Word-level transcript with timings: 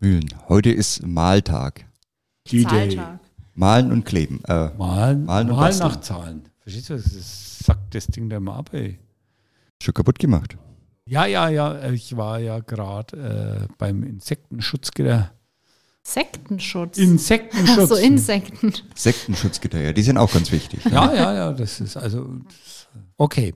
Mühlen. 0.00 0.28
Heute 0.48 0.70
ist 0.70 1.04
Maltag. 1.04 1.84
Zahltag. 2.46 3.18
Malen 3.54 3.90
und 3.90 4.04
kleben. 4.04 4.40
Äh, 4.44 4.70
Malen, 4.76 5.24
Malen 5.24 5.50
und 5.50 5.56
Malen 5.56 5.56
basteln. 5.56 5.88
nach 5.88 6.00
Zahlen. 6.00 6.42
Verstehst 6.60 6.90
du? 6.90 6.94
Das 6.94 7.06
ist, 7.06 7.58
sagt 7.64 7.94
das 7.94 8.06
Ding 8.06 8.28
da 8.28 8.38
mal 8.38 8.56
ab, 8.56 8.72
ey. 8.72 9.00
schon 9.82 9.94
kaputt 9.94 10.20
gemacht. 10.20 10.56
Ja, 11.04 11.26
ja, 11.26 11.48
ja. 11.48 11.90
Ich 11.90 12.16
war 12.16 12.38
ja 12.38 12.60
gerade 12.60 13.66
äh, 13.68 13.74
beim 13.76 14.04
Insektenschutzgitter. 14.04 15.32
Sektenschutz. 16.04 16.96
Insektenschutz. 16.96 17.78
Ach 17.78 17.88
so, 17.88 17.96
Insekten. 17.96 18.72
Sektenschutzgitter, 18.94 19.80
ja, 19.80 19.92
die 19.92 20.02
sind 20.02 20.16
auch 20.16 20.32
ganz 20.32 20.52
wichtig. 20.52 20.84
ja, 20.84 21.12
ja, 21.12 21.34
ja. 21.34 21.52
Das 21.52 21.80
ist 21.80 21.96
also. 21.96 22.30
Okay. 23.16 23.52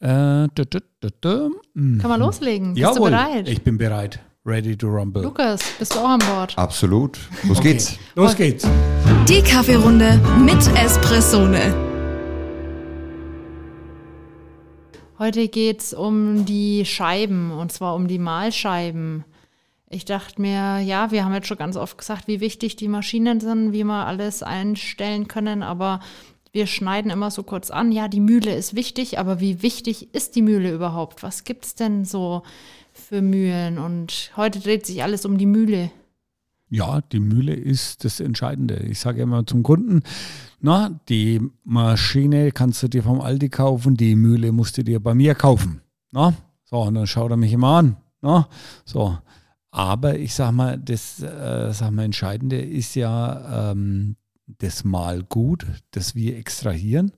Äh, 0.00 0.48
dü, 0.48 0.66
dü, 0.66 0.80
dü. 1.24 1.50
Kann 1.74 2.10
man 2.10 2.20
loslegen? 2.20 2.74
Bist 2.74 2.82
Jawohl, 2.82 3.10
du 3.10 3.16
bereit? 3.16 3.48
Ich 3.48 3.62
bin 3.62 3.78
bereit. 3.78 4.20
Ready 4.46 4.76
to 4.76 4.86
rumble. 4.86 5.22
Lukas, 5.22 5.60
bist 5.76 5.92
du 5.94 5.98
auch 5.98 6.08
an 6.08 6.20
Bord? 6.20 6.56
Absolut. 6.56 7.18
Los 7.48 7.58
Okay. 7.58 7.72
geht's. 7.72 7.98
Los 8.14 8.36
geht's. 8.36 8.64
Die 9.28 9.42
Kaffeerunde 9.42 10.20
mit 10.38 10.64
Espressone. 10.78 11.74
Heute 15.18 15.48
geht's 15.48 15.92
um 15.92 16.44
die 16.44 16.84
Scheiben 16.84 17.50
und 17.50 17.72
zwar 17.72 17.96
um 17.96 18.06
die 18.06 18.20
Mahlscheiben. 18.20 19.24
Ich 19.88 20.04
dachte 20.04 20.40
mir, 20.40 20.78
ja, 20.78 21.10
wir 21.10 21.24
haben 21.24 21.34
jetzt 21.34 21.48
schon 21.48 21.56
ganz 21.58 21.76
oft 21.76 21.98
gesagt, 21.98 22.28
wie 22.28 22.38
wichtig 22.38 22.76
die 22.76 22.86
Maschinen 22.88 23.40
sind, 23.40 23.72
wie 23.72 23.82
wir 23.82 24.06
alles 24.06 24.44
einstellen 24.44 25.26
können, 25.26 25.64
aber 25.64 25.98
wir 26.52 26.68
schneiden 26.68 27.10
immer 27.10 27.32
so 27.32 27.42
kurz 27.42 27.70
an, 27.72 27.90
ja, 27.90 28.06
die 28.06 28.20
Mühle 28.20 28.54
ist 28.54 28.76
wichtig, 28.76 29.18
aber 29.18 29.40
wie 29.40 29.62
wichtig 29.62 30.14
ist 30.14 30.36
die 30.36 30.42
Mühle 30.42 30.72
überhaupt? 30.72 31.24
Was 31.24 31.42
gibt's 31.42 31.74
denn 31.74 32.04
so 32.04 32.42
für 32.98 33.22
Mühlen? 33.22 33.78
Und 33.78 34.32
heute 34.36 34.60
dreht 34.60 34.86
sich 34.86 35.02
alles 35.02 35.24
um 35.24 35.38
die 35.38 35.46
Mühle. 35.46 35.90
Ja, 36.68 37.00
die 37.00 37.20
Mühle 37.20 37.54
ist 37.54 38.04
das 38.04 38.18
Entscheidende. 38.18 38.76
Ich 38.76 38.98
sage 38.98 39.22
immer 39.22 39.46
zum 39.46 39.62
Kunden, 39.62 40.02
na, 40.60 40.98
die 41.08 41.40
Maschine 41.64 42.50
kannst 42.50 42.82
du 42.82 42.88
dir 42.88 43.02
vom 43.02 43.20
Aldi 43.20 43.50
kaufen, 43.50 43.96
die 43.96 44.16
Mühle 44.16 44.50
musst 44.50 44.76
du 44.78 44.82
dir 44.82 45.00
bei 45.00 45.14
mir 45.14 45.34
kaufen. 45.34 45.80
Na? 46.10 46.34
So, 46.64 46.82
und 46.82 46.94
dann 46.94 47.06
schaut 47.06 47.30
er 47.30 47.36
mich 47.36 47.52
immer 47.52 47.76
an. 47.76 47.96
Na? 48.20 48.48
So. 48.84 49.18
Aber 49.70 50.18
ich 50.18 50.34
sag 50.34 50.52
mal, 50.52 50.78
das 50.78 51.22
äh, 51.22 51.72
sag 51.72 51.90
mal, 51.90 52.04
Entscheidende 52.04 52.60
ist 52.60 52.96
ja 52.96 53.70
ähm, 53.72 54.16
das 54.46 54.84
Malgut, 54.84 55.66
das 55.90 56.14
wir 56.14 56.36
extrahieren. 56.36 57.12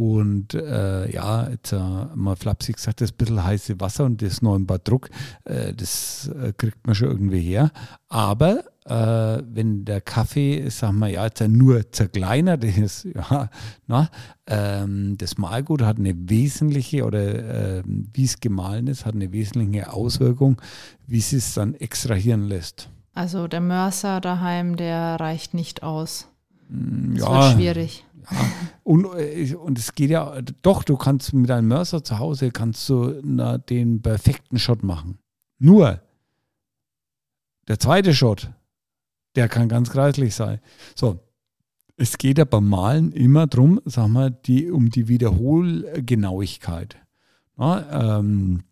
Und 0.00 0.54
äh, 0.54 1.12
ja, 1.12 1.50
jetzt 1.50 1.72
äh, 1.72 1.78
mal 2.14 2.34
flapsig 2.34 2.76
gesagt, 2.76 3.02
das 3.02 3.12
bisschen 3.12 3.44
heiße 3.44 3.78
Wasser 3.80 4.06
und 4.06 4.22
das 4.22 4.40
9 4.40 4.64
Bar 4.64 4.78
Druck, 4.78 5.10
äh, 5.44 5.74
das 5.74 6.30
äh, 6.42 6.54
kriegt 6.56 6.86
man 6.86 6.94
schon 6.94 7.08
irgendwie 7.08 7.40
her. 7.40 7.70
Aber 8.08 8.64
äh, 8.86 9.42
wenn 9.46 9.84
der 9.84 10.00
Kaffee, 10.00 10.70
sagen 10.70 11.00
wir 11.00 11.08
ja, 11.08 11.26
jetzt 11.26 11.46
nur 11.46 11.92
zerkleinert 11.92 12.64
ist, 12.64 13.04
ja, 13.14 13.50
na, 13.88 14.08
ähm, 14.46 15.18
das 15.18 15.36
Mahlgut 15.36 15.82
hat 15.82 15.98
eine 15.98 16.14
wesentliche 16.16 17.04
oder 17.04 17.80
äh, 17.80 17.82
wie 17.84 18.24
es 18.24 18.40
gemahlen 18.40 18.86
ist, 18.86 19.04
hat 19.04 19.14
eine 19.14 19.32
wesentliche 19.32 19.92
Auswirkung, 19.92 20.62
wie 21.06 21.18
es 21.18 21.34
es 21.34 21.52
dann 21.52 21.74
extrahieren 21.74 22.44
lässt. 22.44 22.88
Also 23.12 23.48
der 23.48 23.60
Mörser 23.60 24.22
daheim, 24.22 24.76
der 24.76 25.20
reicht 25.20 25.52
nicht 25.52 25.82
aus. 25.82 26.26
Das 26.70 27.22
ja, 27.22 27.32
wird 27.32 27.52
schwierig. 27.52 28.04
Und, 28.82 29.06
äh, 29.16 29.54
und 29.54 29.78
es 29.78 29.94
geht 29.94 30.10
ja, 30.10 30.40
doch, 30.62 30.82
du 30.82 30.96
kannst 30.96 31.32
mit 31.32 31.48
deinem 31.48 31.68
Mörser 31.68 32.02
zu 32.02 32.18
Hause, 32.18 32.50
kannst 32.50 32.88
du 32.88 33.20
na, 33.22 33.58
den 33.58 34.02
perfekten 34.02 34.58
Shot 34.58 34.82
machen. 34.82 35.18
Nur, 35.58 36.00
der 37.68 37.78
zweite 37.78 38.14
Shot, 38.14 38.50
der 39.36 39.48
kann 39.48 39.68
ganz 39.68 39.90
kreislich 39.90 40.34
sein. 40.34 40.60
So, 40.94 41.20
es 41.96 42.18
geht 42.18 42.38
ja 42.38 42.44
beim 42.44 42.68
Malen 42.68 43.12
immer 43.12 43.46
drum, 43.46 43.80
sag 43.84 44.08
mal, 44.08 44.30
die, 44.30 44.70
um 44.70 44.90
die 44.90 45.08
Wiederholgenauigkeit. 45.08 46.96
Na, 47.56 48.18
ähm, 48.18 48.64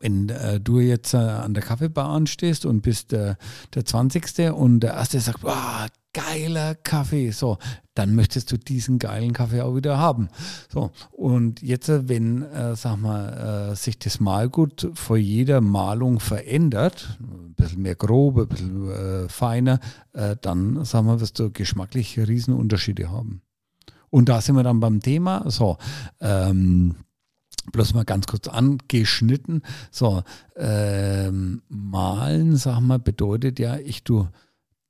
wenn 0.00 0.28
äh, 0.28 0.60
du 0.60 0.80
jetzt 0.80 1.14
äh, 1.14 1.18
an 1.18 1.54
der 1.54 1.62
Kaffeebar 1.62 2.08
anstehst 2.10 2.66
und 2.66 2.82
bist 2.82 3.12
äh, 3.12 3.36
der 3.74 3.84
20. 3.84 4.52
und 4.52 4.80
der 4.80 4.94
Erste 4.94 5.18
sagt, 5.20 5.42
wow, 5.42 5.86
geiler 6.14 6.74
Kaffee, 6.74 7.30
so, 7.30 7.58
dann 7.94 8.14
möchtest 8.14 8.50
du 8.50 8.58
diesen 8.58 8.98
geilen 8.98 9.32
Kaffee 9.32 9.60
auch 9.60 9.76
wieder 9.76 9.98
haben. 9.98 10.28
So, 10.72 10.90
und 11.10 11.62
jetzt, 11.62 11.88
wenn, 12.08 12.42
äh, 12.42 12.76
sag 12.76 12.96
mal, 12.96 13.70
äh, 13.72 13.76
sich 13.76 13.98
das 13.98 14.20
Malgut 14.20 14.90
vor 14.94 15.16
jeder 15.16 15.60
Malung 15.60 16.20
verändert, 16.20 17.18
ein 17.20 17.54
bisschen 17.54 17.82
mehr 17.82 17.94
grob, 17.94 18.38
ein 18.38 18.48
bisschen 18.48 18.90
äh, 18.90 19.28
feiner, 19.28 19.80
äh, 20.12 20.36
dann, 20.40 20.84
sag 20.84 21.04
mal, 21.04 21.20
wirst 21.20 21.38
du 21.38 21.50
geschmacklich 21.50 22.18
Riesenunterschiede 22.18 23.10
haben. 23.10 23.42
Und 24.10 24.28
da 24.28 24.40
sind 24.40 24.56
wir 24.56 24.62
dann 24.62 24.80
beim 24.80 25.00
Thema, 25.00 25.50
so, 25.50 25.76
ähm, 26.20 26.96
bloß 27.72 27.94
mal 27.94 28.04
ganz 28.04 28.26
kurz 28.26 28.48
angeschnitten. 28.48 29.62
So, 29.90 30.22
ähm, 30.56 31.62
malen, 31.68 32.56
sag 32.56 32.80
mal, 32.80 32.98
bedeutet 32.98 33.58
ja, 33.58 33.76
ich 33.76 34.04
tue 34.04 34.30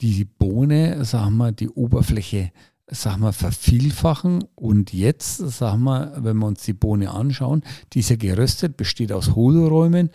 die 0.00 0.24
Bohne, 0.24 1.04
sag 1.04 1.30
mal, 1.30 1.52
die 1.52 1.68
Oberfläche, 1.68 2.52
sag 2.86 3.18
mal, 3.18 3.32
vervielfachen. 3.32 4.44
Und 4.54 4.92
jetzt, 4.92 5.38
sag 5.38 5.76
mal, 5.78 6.12
wenn 6.18 6.38
wir 6.38 6.46
uns 6.46 6.62
die 6.62 6.72
Bohne 6.72 7.10
anschauen, 7.10 7.62
die 7.92 8.00
ist 8.00 8.10
ja 8.10 8.16
geröstet, 8.16 8.76
besteht 8.76 9.12
aus 9.12 9.34
Hohlräumen. 9.34 10.10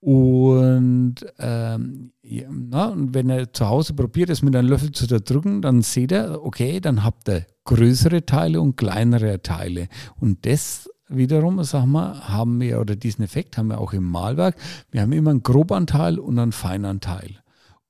Und, 0.00 1.16
ähm, 1.38 2.12
ja, 2.22 2.48
na, 2.50 2.86
und 2.86 3.14
wenn 3.14 3.28
er 3.28 3.52
zu 3.52 3.66
Hause 3.66 3.94
probiert, 3.94 4.30
es 4.30 4.42
mit 4.42 4.54
einem 4.54 4.68
Löffel 4.68 4.92
zu 4.92 5.06
zerdrücken, 5.06 5.62
dann 5.62 5.82
seht 5.82 6.12
er, 6.12 6.44
okay, 6.44 6.80
dann 6.80 7.02
habt 7.02 7.28
ihr 7.28 7.44
größere 7.64 8.24
Teile 8.24 8.60
und 8.60 8.76
kleinere 8.76 9.42
Teile. 9.42 9.88
Und 10.20 10.46
das 10.46 10.88
wiederum, 11.08 11.62
sag 11.64 11.86
mal, 11.86 12.28
haben 12.28 12.60
wir, 12.60 12.80
oder 12.80 12.94
diesen 12.94 13.24
Effekt 13.24 13.58
haben 13.58 13.68
wir 13.68 13.80
auch 13.80 13.92
im 13.92 14.04
Malwerk. 14.04 14.56
Wir 14.90 15.02
haben 15.02 15.12
immer 15.12 15.30
einen 15.30 15.42
Grobanteil 15.42 16.18
und 16.18 16.38
einen 16.38 16.52
Feinanteil. 16.52 17.40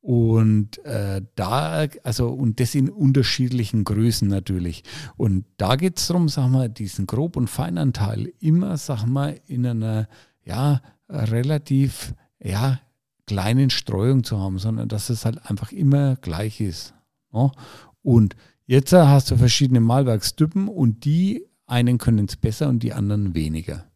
Und 0.06 0.78
äh, 0.84 1.20
da, 1.34 1.88
also, 2.04 2.28
und 2.28 2.60
das 2.60 2.76
in 2.76 2.88
unterschiedlichen 2.88 3.82
Größen 3.82 4.28
natürlich. 4.28 4.84
Und 5.16 5.46
da 5.56 5.74
geht 5.74 5.98
es 5.98 6.06
darum, 6.06 6.28
sag 6.28 6.48
mal, 6.48 6.68
diesen 6.68 7.08
Grob- 7.08 7.36
und 7.36 7.50
Feinanteil 7.50 8.32
immer, 8.38 8.76
sag 8.76 9.04
mal, 9.06 9.40
in 9.46 9.66
einer, 9.66 10.08
ja, 10.44 10.80
relativ, 11.08 12.14
ja, 12.40 12.78
kleinen 13.26 13.68
Streuung 13.68 14.22
zu 14.22 14.38
haben, 14.38 14.60
sondern 14.60 14.88
dass 14.88 15.10
es 15.10 15.24
halt 15.24 15.44
einfach 15.50 15.72
immer 15.72 16.14
gleich 16.14 16.60
ist. 16.60 16.94
Ja? 17.32 17.50
Und 18.02 18.36
jetzt 18.64 18.92
äh, 18.92 19.06
hast 19.06 19.32
du 19.32 19.36
verschiedene 19.36 19.80
Malwerkstypen 19.80 20.68
und 20.68 21.04
die 21.04 21.48
einen 21.66 21.98
können 21.98 22.26
es 22.26 22.36
besser 22.36 22.68
und 22.68 22.84
die 22.84 22.92
anderen 22.92 23.34
weniger. 23.34 23.90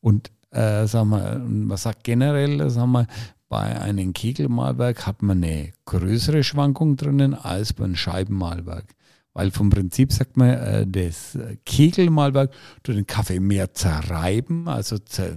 Und 0.00 0.32
äh, 0.50 0.86
sag 0.86 1.04
mal, 1.04 1.40
man 1.40 1.76
sagt 1.76 2.04
generell, 2.04 2.70
sag 2.70 2.86
mal, 2.86 3.06
bei 3.52 3.78
einem 3.78 4.14
Kegelmalwerk 4.14 5.06
hat 5.06 5.20
man 5.20 5.44
eine 5.44 5.74
größere 5.84 6.42
Schwankung 6.42 6.96
drinnen 6.96 7.34
als 7.34 7.74
beim 7.74 7.96
Scheibenmalwerk. 7.96 8.94
Weil 9.34 9.50
vom 9.50 9.68
Prinzip 9.68 10.10
sagt 10.10 10.38
man, 10.38 10.48
äh, 10.48 10.86
das 10.86 11.38
Kegelmalwerk 11.66 12.50
tut 12.82 12.96
den 12.96 13.06
Kaffee 13.06 13.40
mehr 13.40 13.74
zerreiben, 13.74 14.68
also 14.68 14.96
zer, 14.96 15.36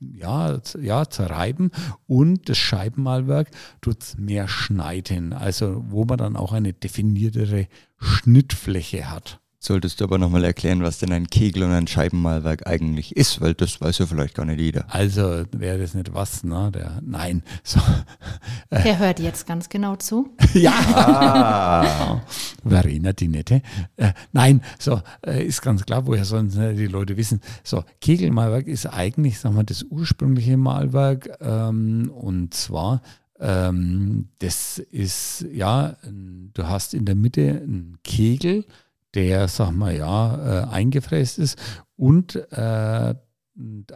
ja, 0.00 0.58
ja, 0.80 1.08
zerreiben 1.08 1.70
und 2.08 2.48
das 2.48 2.58
Scheibenmalwerk 2.58 3.52
tut 3.80 4.02
es 4.02 4.18
mehr 4.18 4.48
schneiden, 4.48 5.32
also 5.32 5.84
wo 5.86 6.04
man 6.04 6.18
dann 6.18 6.36
auch 6.36 6.50
eine 6.52 6.72
definiertere 6.72 7.68
Schnittfläche 7.96 9.08
hat. 9.08 9.40
Solltest 9.64 10.00
du 10.00 10.04
aber 10.04 10.18
nochmal 10.18 10.42
erklären, 10.42 10.82
was 10.82 10.98
denn 10.98 11.12
ein 11.12 11.28
Kegel 11.28 11.62
und 11.62 11.70
ein 11.70 11.86
Scheibenmalwerk 11.86 12.66
eigentlich 12.66 13.16
ist, 13.16 13.40
weil 13.40 13.54
das 13.54 13.80
weiß 13.80 13.98
ja 13.98 14.06
vielleicht 14.06 14.34
gar 14.34 14.44
nicht 14.44 14.58
jeder. 14.58 14.92
Also 14.92 15.44
wäre 15.52 15.78
das 15.78 15.94
nicht 15.94 16.12
was, 16.12 16.42
ne? 16.42 16.72
Der, 16.74 17.00
nein. 17.00 17.44
So. 17.62 17.80
Der 18.72 18.98
hört 18.98 19.20
jetzt 19.20 19.46
ganz 19.46 19.68
genau 19.68 19.94
zu. 19.94 20.30
ja. 20.54 20.72
Ah, 20.72 22.22
Verena, 22.66 23.12
die 23.12 23.28
nette. 23.28 23.62
Äh, 23.96 24.12
nein, 24.32 24.62
so, 24.80 25.00
äh, 25.24 25.46
ist 25.46 25.62
ganz 25.62 25.86
klar, 25.86 26.08
woher 26.08 26.24
sollen 26.24 26.52
äh, 26.58 26.74
die 26.74 26.88
Leute 26.88 27.16
wissen. 27.16 27.40
So, 27.62 27.84
Kegelmalwerk 28.00 28.66
ist 28.66 28.86
eigentlich, 28.86 29.38
sagen 29.38 29.54
wir, 29.54 29.62
das 29.62 29.84
ursprüngliche 29.84 30.56
Malwerk. 30.56 31.38
Ähm, 31.40 32.10
und 32.12 32.52
zwar, 32.52 33.00
ähm, 33.38 34.28
das 34.40 34.78
ist, 34.78 35.46
ja, 35.52 35.96
du 36.02 36.66
hast 36.66 36.94
in 36.94 37.04
der 37.04 37.14
Mitte 37.14 37.62
einen 37.62 37.98
Kegel, 38.02 38.64
der, 39.14 39.48
sag 39.48 39.72
mal, 39.72 39.96
ja, 39.96 40.64
äh, 40.64 40.66
eingefräst 40.68 41.38
ist 41.38 41.58
und 41.96 42.36
äh, 42.52 43.14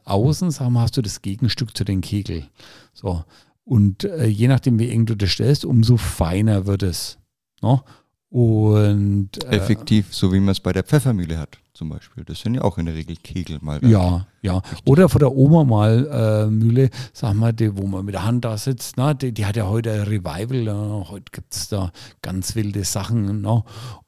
außen, 0.05 0.51
sag 0.51 0.71
mal, 0.71 0.83
hast 0.83 0.97
du 0.97 1.03
das 1.03 1.23
Gegenstück 1.23 1.77
zu 1.77 1.85
den 1.85 2.01
Kegel. 2.01 2.45
So. 2.93 3.25
Und 3.65 4.05
äh, 4.05 4.27
je 4.27 4.49
nachdem, 4.49 4.79
wie 4.79 4.91
eng 4.91 5.07
du 5.07 5.17
das 5.17 5.31
stellst, 5.31 5.65
umso 5.65 5.97
feiner 5.97 6.67
wird 6.67 6.83
es. 6.83 7.19
No? 7.63 7.83
Und 8.29 9.43
äh, 9.45 9.57
effektiv, 9.57 10.15
so 10.15 10.33
wie 10.33 10.41
man 10.41 10.51
es 10.51 10.61
bei 10.61 10.73
der 10.73 10.85
Pfeffermühle 10.85 11.39
hat. 11.39 11.59
Zum 11.77 11.91
Beispiel. 11.91 12.25
Das 12.25 12.41
sind 12.41 12.55
ja 12.55 12.63
auch 12.63 12.79
in 12.79 12.87
der 12.87 12.95
Regel 12.95 13.17
Kegelmalwerke. 13.17 13.89
Ja, 13.89 14.27
ja. 14.43 14.63
Oder 14.85 15.09
von 15.09 15.19
der 15.19 15.33
Oma 15.33 15.65
mal 15.65 16.47
äh, 16.47 16.51
Mühle, 16.51 16.91
sag 17.13 17.35
mal, 17.35 17.53
die, 17.53 17.77
wo 17.77 17.87
man 17.87 18.05
mit 18.05 18.15
der 18.15 18.25
Hand 18.25 18.45
da 18.45 18.57
sitzt, 18.57 18.97
ne? 18.97 19.15
die, 19.15 19.33
die 19.33 19.45
hat 19.45 19.57
ja 19.57 19.67
heute 19.67 19.93
ein 19.93 20.03
Revival, 20.03 20.63
ne? 20.65 21.05
heute 21.09 21.31
gibt 21.31 21.55
es 21.55 21.69
da 21.69 21.93
ganz 22.23 22.55
wilde 22.57 22.85
Sachen. 22.85 23.43
Ne? 23.43 23.63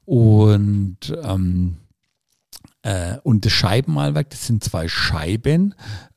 Und, 0.05 0.99
ähm, 1.23 1.77
äh, 2.83 3.19
und 3.23 3.45
das 3.45 3.53
Scheibenmalwerk, 3.53 4.31
das 4.31 4.47
sind 4.47 4.65
zwei 4.65 4.89
Scheiben, 4.89 5.75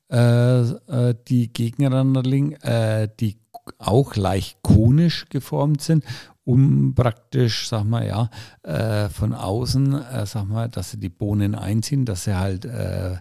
äh, 0.09 0.61
äh, 0.61 1.15
die 1.27 1.51
gegeneinander 1.51 2.23
liegen, 2.23 2.53
äh, 2.61 3.09
die 3.19 3.37
auch 3.77 4.15
leicht 4.15 4.61
konisch 4.63 5.25
geformt 5.29 5.81
sind 5.81 6.03
um 6.43 6.93
praktisch, 6.95 7.67
sag 7.67 7.83
mal, 7.83 8.05
ja, 8.07 8.29
äh, 8.63 9.09
von 9.09 9.33
außen, 9.33 9.93
äh, 9.93 10.25
sag 10.25 10.47
mal, 10.47 10.69
dass 10.69 10.91
sie 10.91 10.99
die 10.99 11.09
Bohnen 11.09 11.55
einziehen, 11.55 12.05
dass 12.05 12.23
sie 12.23 12.37
halt 12.37 12.65
äh, 12.65 13.17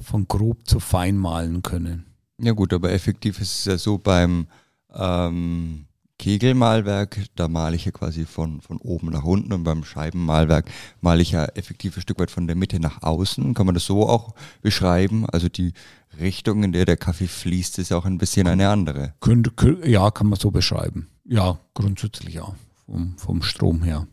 von 0.00 0.26
grob 0.28 0.68
zu 0.68 0.80
fein 0.80 1.16
malen 1.16 1.62
können. 1.62 2.06
Ja 2.40 2.52
gut, 2.52 2.72
aber 2.72 2.92
effektiv 2.92 3.40
ist 3.40 3.60
es 3.60 3.64
ja 3.64 3.78
so 3.78 3.98
beim 3.98 4.46
ähm, 4.94 5.86
Kegelmalwerk, 6.18 7.18
da 7.34 7.48
male 7.48 7.76
ich 7.76 7.84
ja 7.84 7.92
quasi 7.92 8.24
von, 8.24 8.60
von 8.60 8.78
oben 8.78 9.10
nach 9.10 9.24
unten 9.24 9.52
und 9.52 9.64
beim 9.64 9.84
Scheibenmalwerk 9.84 10.66
male 11.00 11.20
ich 11.20 11.32
ja 11.32 11.44
effektiv 11.44 11.96
ein 11.96 12.00
Stück 12.00 12.18
weit 12.18 12.30
von 12.30 12.46
der 12.46 12.56
Mitte 12.56 12.80
nach 12.80 13.02
außen. 13.02 13.52
Kann 13.54 13.66
man 13.66 13.74
das 13.74 13.84
so 13.84 14.08
auch 14.08 14.34
beschreiben? 14.62 15.26
Also 15.26 15.48
die 15.48 15.72
Richtung, 16.18 16.62
in 16.62 16.72
der 16.72 16.86
der 16.86 16.96
Kaffee 16.96 17.28
fließt, 17.28 17.78
ist 17.78 17.90
ja 17.90 17.98
auch 17.98 18.06
ein 18.06 18.18
bisschen 18.18 18.48
eine 18.48 18.68
andere. 18.70 19.14
Könnte, 19.20 19.52
ja, 19.86 20.10
kann 20.10 20.28
man 20.28 20.38
so 20.38 20.50
beschreiben. 20.50 21.08
Ja, 21.28 21.58
grundsätzlich 21.74 22.34
ja, 22.34 22.54
vom, 22.86 23.16
vom 23.18 23.42
Strom 23.42 23.82
her. 23.82 24.06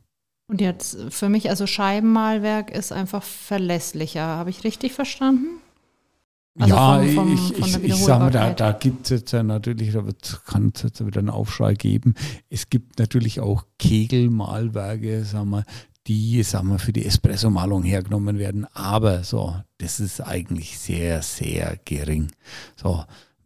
Und 0.47 0.61
jetzt 0.61 0.97
für 1.09 1.29
mich, 1.29 1.49
also 1.49 1.67
Scheibenmalwerk 1.67 2.71
ist 2.71 2.91
einfach 2.91 3.23
verlässlicher. 3.23 4.21
Habe 4.21 4.49
ich 4.49 4.63
richtig 4.63 4.91
verstanden? 4.93 5.59
Also 6.59 6.75
ja, 6.75 6.99
vom, 6.99 7.15
vom, 7.15 7.33
ich, 7.33 7.57
ich, 7.57 7.83
ich 7.83 7.95
sage 7.95 8.25
mal, 8.25 8.31
da, 8.31 8.51
da 8.51 8.73
gibt 8.73 9.05
es 9.05 9.09
jetzt 9.09 9.31
ja 9.31 9.41
natürlich, 9.41 9.91
da 9.93 10.03
kann 10.45 10.71
es 10.75 10.83
jetzt 10.83 11.03
wieder 11.03 11.19
einen 11.19 11.31
Aufschrei 11.31 11.73
geben. 11.73 12.13
Es 12.49 12.69
gibt 12.69 12.99
natürlich 12.99 13.39
auch 13.39 13.65
Kegelmalwerke, 13.79 15.23
sagen 15.23 15.49
wir, 15.49 15.63
die, 16.05 16.43
sagen 16.43 16.69
wir, 16.69 16.79
für 16.79 16.93
die 16.93 17.05
Espresso-Malung 17.05 17.83
hergenommen 17.83 18.37
werden. 18.37 18.67
Aber 18.73 19.23
so, 19.23 19.55
das 19.79 19.99
ist 19.99 20.21
eigentlich 20.21 20.77
sehr, 20.77 21.21
sehr 21.21 21.79
gering. 21.85 22.31
So, 22.75 23.03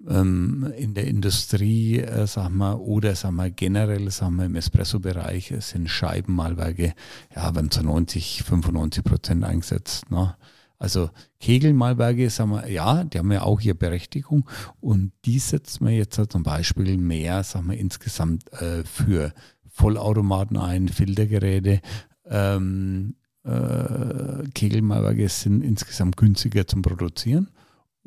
ähm, 0.07 0.71
in 0.77 0.93
der 0.93 1.07
Industrie, 1.07 1.99
äh, 1.99 2.27
sagen 2.27 2.57
wir, 2.57 2.79
oder 2.79 3.15
sagen 3.15 3.35
wir, 3.35 3.49
generell, 3.49 4.09
sagen 4.11 4.37
wir, 4.37 4.45
im 4.45 4.55
Espresso-Bereich 4.55 5.53
sind 5.59 5.89
Scheibenmalwerke, 5.89 6.93
ja, 7.35 7.55
werden 7.55 7.71
zu 7.71 7.83
90, 7.83 8.43
95 8.43 9.03
Prozent 9.03 9.43
eingesetzt. 9.43 10.09
Ne? 10.09 10.35
Also 10.79 11.09
Kegelmalwerke, 11.39 12.29
sagen 12.29 12.51
wir, 12.51 12.69
ja, 12.69 13.03
die 13.03 13.17
haben 13.17 13.31
ja 13.31 13.41
auch 13.41 13.61
ihre 13.61 13.75
Berechtigung 13.75 14.47
und 14.79 15.11
die 15.25 15.39
setzt 15.39 15.81
man 15.81 15.93
jetzt 15.93 16.19
zum 16.29 16.43
Beispiel 16.43 16.97
mehr, 16.97 17.43
sagen 17.43 17.69
wir, 17.69 17.77
insgesamt 17.77 18.51
äh, 18.53 18.83
für 18.83 19.33
Vollautomaten 19.69 20.57
ein, 20.57 20.87
Filtergeräte, 20.87 21.81
ähm, 22.25 23.15
äh, 23.43 24.43
Kegelmalwerke 24.53 25.29
sind 25.29 25.63
insgesamt 25.63 26.17
günstiger 26.17 26.67
zum 26.67 26.81
Produzieren. 26.81 27.49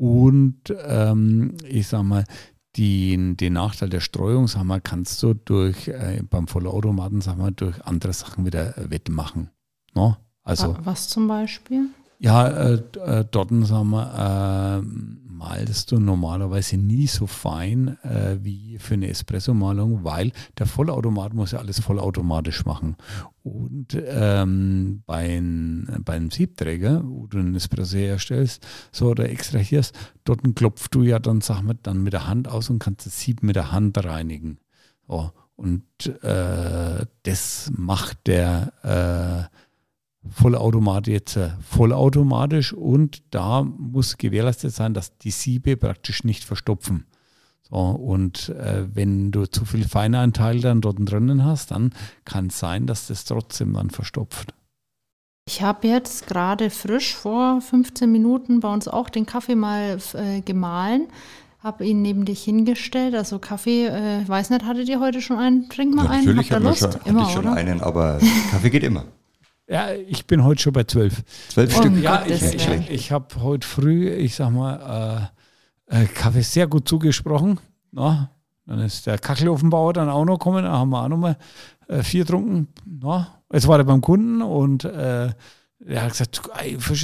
Und 0.01 0.75
ähm, 0.87 1.59
ich 1.69 1.89
sag 1.89 2.05
mal, 2.05 2.25
den, 2.79 3.37
den 3.37 3.53
Nachteil 3.53 3.91
der 3.91 4.01
Streuung, 4.01 4.49
sag 4.49 4.65
mal, 4.65 4.81
kannst 4.81 5.23
du 5.23 5.35
durch 5.35 5.89
äh, 5.89 6.23
beim 6.23 6.49
Vollautomaten, 6.49 7.21
sag 7.21 7.37
mal, 7.37 7.51
durch 7.51 7.85
andere 7.85 8.15
Sachen 8.15 8.47
wieder 8.47 8.73
wettmachen. 8.79 9.51
No? 9.95 10.17
Also, 10.43 10.75
Was 10.85 11.11
zum 11.11 11.29
Beispiel? 11.29 11.89
Ja, 12.19 12.49
äh, 12.49 12.83
äh, 13.05 13.27
dort, 13.31 13.51
sagen 13.67 13.91
wir, 13.91 14.83
malst 15.41 15.91
du 15.91 15.99
normalerweise 15.99 16.77
nie 16.77 17.07
so 17.07 17.27
fein 17.27 17.97
äh, 18.03 18.37
wie 18.43 18.79
für 18.79 18.95
eine 18.95 19.09
Espresso-Malung, 19.09 20.05
weil 20.05 20.33
der 20.59 20.67
Vollautomat 20.67 21.33
muss 21.33 21.53
ja 21.53 21.61
alles 21.61 21.81
vollautomatisch 21.81 22.67
machen. 22.67 22.97
Und 23.43 23.97
ähm, 23.99 25.03
beim, 25.07 25.89
beim 26.05 26.31
Siebträger, 26.31 27.03
wo 27.05 27.27
du 27.27 27.39
einen 27.39 27.55
Espresso 27.55 27.97
herstellst, 27.97 28.67
so 28.93 29.09
oder 29.09 29.31
extrahierst, 29.31 29.99
dort 30.25 30.43
klopfst 30.55 30.91
du 30.91 31.03
ja 31.03 31.19
dann, 31.19 31.41
sag 31.41 31.63
mal, 31.63 31.77
dann 31.83 32.03
mit 32.03 32.13
der 32.13 32.27
Hand 32.27 32.47
aus 32.47 32.69
und 32.69 32.79
kannst 32.79 33.07
das 33.07 33.19
Sieb 33.19 33.43
mit 33.43 33.57
der 33.57 33.73
Hand 33.73 33.97
reinigen. 34.05 34.59
So. 35.09 35.33
Und 35.57 35.85
äh, 36.23 37.07
das 37.23 37.73
macht 37.75 38.27
der 38.27 39.49
äh, 39.51 39.57
Vollautomat 40.29 41.07
jetzt 41.07 41.37
äh, 41.37 41.51
vollautomatisch 41.61 42.73
und 42.73 43.23
da 43.31 43.63
muss 43.63 44.19
gewährleistet 44.19 44.75
sein, 44.75 44.93
dass 44.93 45.17
die 45.19 45.31
Siebe 45.31 45.77
praktisch 45.77 46.25
nicht 46.25 46.45
verstopfen. 46.45 47.07
So, 47.63 47.77
und 47.77 48.51
äh, 48.51 48.85
wenn 48.95 49.31
du 49.31 49.47
zu 49.47 49.65
viel 49.65 49.89
Feinanteil 49.89 50.61
dann 50.61 50.81
dort 50.81 50.99
drinnen 51.01 51.45
hast, 51.45 51.71
dann 51.71 51.95
kann 52.25 52.49
es 52.49 52.59
sein, 52.59 52.87
dass 52.87 53.07
das 53.07 53.25
trotzdem 53.25 53.73
dann 53.75 53.91
verstopft. 53.91 54.53
Ich 55.47 55.63
habe 55.63 55.89
jetzt 55.89 56.27
gerade 56.27 56.71
frisch 56.71 57.15
vor 57.15 57.61
15 57.61 58.11
Minuten 58.11 58.61
bei 58.61 58.73
uns 58.73 58.89
auch 58.89 59.09
den 59.09 59.27
Kaffee 59.27 59.55
mal 59.55 59.99
äh, 60.15 60.43
gemahlen, 60.43 61.09
habe 61.61 61.87
ihn 61.87 62.03
neben 62.03 62.25
dich 62.25 62.43
hingestellt. 62.45 63.15
Also 63.15 63.39
Kaffee, 63.39 63.87
äh, 63.87 64.29
weiß 64.29 64.51
nicht, 64.51 64.65
hattet 64.65 64.89
ihr 64.89 65.01
heute 65.01 65.21
schon 65.23 65.39
einen? 65.39 65.69
Trink 65.69 65.95
mal 65.95 66.05
ja, 66.05 66.11
einen. 66.11 66.27
Natürlich 66.27 66.53
haben 66.53 66.65
wir 66.65 66.75
schon, 66.75 66.91
immer, 67.05 67.23
ich 67.23 67.31
schon 67.31 67.47
oder? 67.47 67.55
einen, 67.55 67.81
aber 67.81 68.19
Kaffee 68.51 68.71
geht 68.71 68.85
immer. 68.85 69.07
Ja, 69.71 69.93
ich 69.93 70.27
bin 70.27 70.43
heute 70.43 70.61
schon 70.61 70.73
bei 70.73 70.83
zwölf. 70.83 71.23
Zwölf 71.49 71.77
oh, 71.77 71.81
Stück? 71.81 72.03
Ja, 72.03 72.25
ich, 72.27 72.43
ich, 72.43 72.91
ich 72.91 73.13
habe 73.13 73.27
heute 73.41 73.65
früh, 73.65 74.11
ich 74.11 74.35
sag 74.35 74.51
mal, 74.51 75.31
äh, 75.89 76.03
äh, 76.03 76.07
Kaffee 76.07 76.43
sehr 76.43 76.67
gut 76.67 76.89
zugesprochen. 76.89 77.61
Na, 77.93 78.33
dann 78.67 78.81
ist 78.81 79.07
der 79.07 79.19
Kachelofenbauer 79.19 79.93
dann 79.93 80.09
auch 80.09 80.25
noch 80.25 80.39
gekommen, 80.39 80.65
da 80.65 80.73
haben 80.73 80.91
wir 80.91 81.05
auch 81.05 81.09
noch 81.09 81.19
mal 81.19 81.37
äh, 81.87 82.03
vier 82.03 82.25
getrunken. 82.25 82.67
Na, 82.85 83.29
jetzt 83.53 83.69
war 83.69 83.79
er 83.79 83.85
beim 83.85 84.01
Kunden 84.01 84.43
und 84.43 84.83
äh, 84.85 85.31
er 85.87 86.03
hat 86.03 86.11
gesagt, 86.11 86.43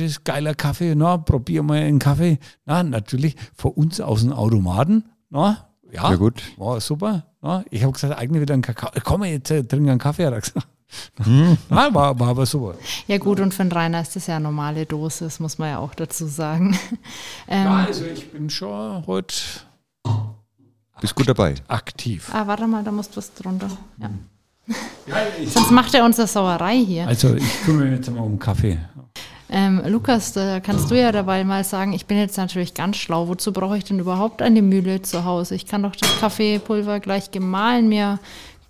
ist 0.01 0.25
geiler 0.25 0.55
Kaffee, 0.55 0.97
na, 0.97 1.19
probier 1.19 1.63
mal 1.63 1.79
einen 1.79 2.01
Kaffee. 2.01 2.41
Na, 2.65 2.83
natürlich, 2.83 3.37
vor 3.55 3.79
uns 3.79 4.01
aus 4.01 4.23
dem 4.23 4.33
Automaten, 4.33 5.05
na, 5.31 5.69
ja, 5.93 6.11
ja 6.11 6.17
gut. 6.17 6.43
war 6.57 6.81
super. 6.81 7.27
Na, 7.41 7.65
ich 7.71 7.85
habe 7.85 7.93
gesagt, 7.93 8.19
eigentlich 8.19 8.43
wieder 8.43 8.55
einen 8.55 8.63
Kakao. 8.63 8.91
Komm, 9.05 9.23
jetzt 9.23 9.53
äh, 9.53 9.63
trinken 9.63 9.91
einen 9.91 10.01
Kaffee, 10.01 10.27
hat 10.27 10.33
er 10.33 10.41
gesagt. 10.41 10.67
Hm. 11.23 11.59
Nein, 11.69 11.95
war, 11.95 12.19
war 12.19 12.29
aber 12.29 12.47
super. 12.47 12.75
Ja 13.07 13.19
gut, 13.19 13.41
und 13.41 13.53
für 13.53 13.63
einen 13.63 13.73
Rainer 13.73 14.01
ist 14.01 14.17
das 14.17 14.27
ja 14.27 14.37
eine 14.37 14.45
normale 14.45 14.87
Dosis, 14.87 15.41
muss 15.41 15.59
man 15.59 15.71
ja 15.71 15.79
auch 15.79 15.95
dazu 15.95 16.27
sagen. 16.27 16.79
Ähm, 17.49 17.65
ja, 17.65 17.85
also 17.85 18.05
ich 18.07 18.33
bin 18.33 18.51
schon 18.51 19.07
heute 19.07 19.35
bist 21.01 21.15
gut 21.15 21.29
dabei. 21.29 21.55
Aktiv. 21.69 22.31
Ah, 22.33 22.47
warte 22.47 22.67
mal, 22.67 22.83
da 22.83 22.91
musst 22.91 23.17
was 23.17 23.33
drunter. 23.35 23.69
Ja. 24.01 24.11
ja 25.07 25.17
Sonst 25.47 25.71
macht 25.71 25.95
er 25.95 26.05
uns 26.05 26.19
eine 26.19 26.27
Sauerei 26.27 26.79
hier. 26.79 27.07
Also 27.07 27.35
ich 27.35 27.63
kümmere 27.65 27.87
mich 27.87 27.99
jetzt 27.99 28.11
mal 28.11 28.23
um 28.23 28.39
Kaffee. 28.39 28.79
Ähm, 29.49 29.81
Lukas, 29.87 30.33
da 30.33 30.59
kannst 30.59 30.91
du 30.91 30.99
ja 30.99 31.13
dabei 31.13 31.45
mal 31.45 31.63
sagen, 31.63 31.93
ich 31.93 32.07
bin 32.07 32.19
jetzt 32.19 32.37
natürlich 32.37 32.75
ganz 32.75 32.97
schlau. 32.97 33.29
Wozu 33.29 33.53
brauche 33.53 33.79
ich 33.79 33.85
denn 33.85 34.01
überhaupt 34.01 34.43
eine 34.43 34.63
Mühle 34.63 35.03
zu 35.03 35.25
Hause? 35.25 35.55
Ich 35.55 35.67
kann 35.67 35.83
doch 35.83 35.95
das 35.95 36.19
Kaffeepulver 36.19 36.99
gleich 36.99 37.31
gemahlen 37.31 37.89
mir 37.89 38.19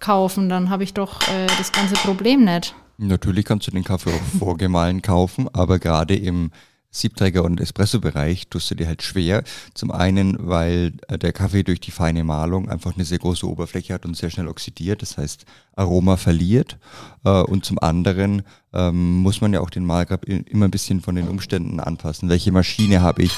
kaufen, 0.00 0.48
dann 0.48 0.70
habe 0.70 0.84
ich 0.84 0.94
doch 0.94 1.20
äh, 1.28 1.46
das 1.58 1.72
ganze 1.72 1.94
Problem 1.94 2.44
nicht. 2.44 2.74
Natürlich 2.98 3.44
kannst 3.44 3.66
du 3.66 3.70
den 3.70 3.84
Kaffee 3.84 4.10
auch 4.10 4.38
vorgemahlen 4.38 5.02
kaufen, 5.02 5.48
aber 5.52 5.78
gerade 5.78 6.16
im 6.16 6.50
Siebträger- 6.96 7.44
und 7.44 7.60
Espresso-Bereich 7.60 8.48
tust 8.48 8.70
du 8.70 8.74
dir 8.74 8.86
halt 8.86 9.02
schwer. 9.02 9.42
Zum 9.74 9.90
einen, 9.90 10.36
weil 10.38 10.94
äh, 11.08 11.18
der 11.18 11.32
Kaffee 11.32 11.62
durch 11.62 11.80
die 11.80 11.90
feine 11.90 12.24
Mahlung 12.24 12.68
einfach 12.70 12.94
eine 12.94 13.04
sehr 13.04 13.18
große 13.18 13.46
Oberfläche 13.46 13.92
hat 13.94 14.06
und 14.06 14.16
sehr 14.16 14.30
schnell 14.30 14.48
oxidiert, 14.48 15.02
das 15.02 15.18
heißt 15.18 15.44
Aroma 15.74 16.16
verliert. 16.16 16.78
Äh, 17.24 17.42
und 17.42 17.64
zum 17.64 17.78
anderen 17.78 18.42
ähm, 18.72 19.16
muss 19.18 19.40
man 19.40 19.52
ja 19.52 19.60
auch 19.60 19.70
den 19.70 19.84
Mahlgrab 19.84 20.24
immer 20.24 20.66
ein 20.66 20.70
bisschen 20.70 21.00
von 21.00 21.14
den 21.14 21.28
Umständen 21.28 21.80
anpassen. 21.80 22.28
Welche 22.28 22.52
Maschine 22.52 23.02
habe 23.02 23.24
ich? 23.24 23.32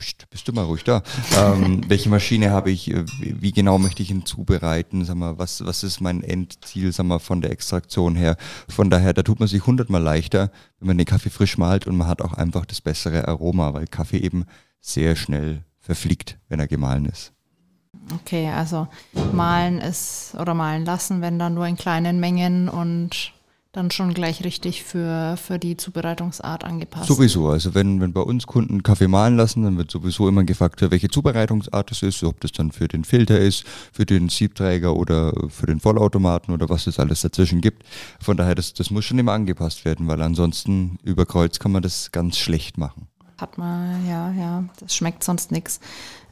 Psst, 0.00 0.30
bist 0.30 0.48
du 0.48 0.54
mal 0.54 0.64
ruhig 0.64 0.82
da. 0.82 1.02
ähm, 1.36 1.82
welche 1.88 2.08
Maschine 2.08 2.50
habe 2.50 2.70
ich? 2.70 2.90
Äh, 2.90 3.04
wie 3.20 3.52
genau 3.52 3.76
möchte 3.76 4.02
ich 4.02 4.10
ihn 4.10 4.24
zubereiten? 4.24 5.04
Sag 5.04 5.16
mal, 5.16 5.36
was, 5.36 5.62
was 5.66 5.82
ist 5.82 6.00
mein 6.00 6.22
Endziel, 6.22 6.90
sag 6.90 7.04
mal, 7.04 7.18
von 7.18 7.42
der 7.42 7.50
Extraktion 7.50 8.16
her? 8.16 8.38
Von 8.66 8.88
daher, 8.88 9.12
da 9.12 9.22
tut 9.22 9.40
man 9.40 9.48
sich 9.48 9.66
hundertmal 9.66 10.02
leichter, 10.02 10.50
wenn 10.78 10.86
man 10.88 10.96
den 10.96 11.06
Kaffee 11.06 11.28
frisch 11.28 11.58
malt 11.58 11.86
und 11.86 11.98
man 11.98 12.08
hat 12.08 12.22
auch 12.22 12.32
einfach 12.32 12.64
das 12.64 12.80
bessere 12.80 13.28
Aroma, 13.28 13.74
weil 13.74 13.86
Kaffee 13.86 14.16
eben 14.16 14.46
sehr 14.80 15.16
schnell 15.16 15.64
verfliegt, 15.80 16.38
wenn 16.48 16.60
er 16.60 16.66
gemahlen 16.66 17.04
ist. 17.04 17.34
Okay, 18.14 18.48
also 18.48 18.88
malen 19.34 19.80
ist 19.80 20.34
oder 20.40 20.54
malen 20.54 20.86
lassen, 20.86 21.20
wenn 21.20 21.38
dann 21.38 21.52
nur 21.52 21.66
in 21.66 21.76
kleinen 21.76 22.20
Mengen 22.20 22.70
und 22.70 23.34
dann 23.72 23.90
schon 23.92 24.14
gleich 24.14 24.44
richtig 24.44 24.82
für, 24.82 25.36
für 25.36 25.58
die 25.58 25.76
Zubereitungsart 25.76 26.64
angepasst. 26.64 27.06
Sowieso, 27.06 27.48
also 27.48 27.72
wenn, 27.74 28.00
wenn 28.00 28.12
bei 28.12 28.20
uns 28.20 28.46
Kunden 28.46 28.82
Kaffee 28.82 29.06
mahlen 29.06 29.36
lassen, 29.36 29.62
dann 29.62 29.76
wird 29.78 29.90
sowieso 29.90 30.28
immer 30.28 30.42
gefragt, 30.42 30.80
welche 30.90 31.08
Zubereitungsart 31.08 31.92
es 31.92 32.02
ist, 32.02 32.24
ob 32.24 32.40
das 32.40 32.50
dann 32.50 32.72
für 32.72 32.88
den 32.88 33.04
Filter 33.04 33.38
ist, 33.38 33.64
für 33.92 34.06
den 34.06 34.28
Siebträger 34.28 34.96
oder 34.96 35.32
für 35.48 35.66
den 35.66 35.78
Vollautomaten 35.78 36.52
oder 36.52 36.68
was 36.68 36.88
es 36.88 36.98
alles 36.98 37.20
dazwischen 37.20 37.60
gibt. 37.60 37.84
Von 38.20 38.36
daher, 38.36 38.56
das, 38.56 38.74
das 38.74 38.90
muss 38.90 39.04
schon 39.04 39.18
immer 39.20 39.32
angepasst 39.32 39.84
werden, 39.84 40.08
weil 40.08 40.20
ansonsten 40.20 40.98
über 41.04 41.24
Kreuz 41.24 41.60
kann 41.60 41.70
man 41.70 41.82
das 41.82 42.10
ganz 42.10 42.38
schlecht 42.38 42.76
machen. 42.76 43.09
Hat 43.40 43.58
man, 43.58 44.06
ja, 44.08 44.32
ja, 44.32 44.64
das 44.80 44.94
schmeckt 44.94 45.24
sonst 45.24 45.50
nichts. 45.50 45.80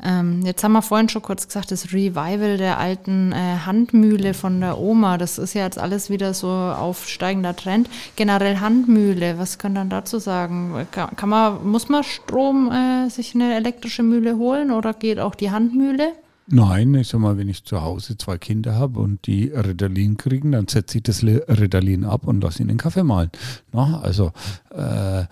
Ähm, 0.03 0.43
jetzt 0.45 0.63
haben 0.63 0.73
wir 0.73 0.83
vorhin 0.83 1.09
schon 1.09 1.23
kurz 1.23 1.47
gesagt, 1.47 1.71
das 1.71 1.93
Revival 1.93 2.57
der 2.57 2.79
alten 2.79 3.33
äh, 3.33 3.59
Handmühle 3.67 4.35
von 4.35 4.61
der 4.61 4.79
Oma, 4.79 5.19
das 5.19 5.39
ist 5.39 5.55
ja 5.55 5.65
jetzt 5.65 5.79
alles 5.79 6.11
wieder 6.11 6.35
so 6.35 6.49
aufsteigender 6.49 7.57
Trend. 7.57 7.89
Generell 8.17 8.61
Handmühle, 8.61 9.39
was 9.39 9.59
können 9.59 9.75
dann 9.75 9.91
dazu 9.91 10.19
sagen? 10.19 10.87
Kann, 10.91 11.17
kann 11.17 11.29
man, 11.29 11.67
muss 11.67 11.89
man 11.89 12.05
Strom 12.05 12.71
äh, 12.71 13.09
sich 13.11 13.35
eine 13.35 13.55
elektrische 13.57 14.03
Mühle 14.03 14.37
holen 14.37 14.71
oder 14.71 14.95
geht 14.95 15.19
auch 15.19 15.35
die 15.35 15.51
Handmühle? 15.51 16.13
Nein, 16.51 16.95
ich 16.95 17.09
sag 17.09 17.21
mal, 17.21 17.37
wenn 17.37 17.49
ich 17.49 17.65
zu 17.65 17.83
Hause 17.83 18.17
zwei 18.17 18.39
Kinder 18.39 18.75
habe 18.75 19.01
und 19.01 19.27
die 19.27 19.49
Ritalin 19.49 20.17
kriegen, 20.17 20.53
dann 20.53 20.67
setze 20.67 20.97
ich 20.97 21.03
das 21.05 21.23
Ritalin 21.23 22.07
ab 22.07 22.27
und 22.27 22.43
lasse 22.43 22.61
ihnen 22.61 22.69
den 22.69 22.79
Kaffee 22.79 23.03
malen. 23.03 23.31
Na, 23.71 24.01
also 24.01 24.33
äh, 24.71 25.25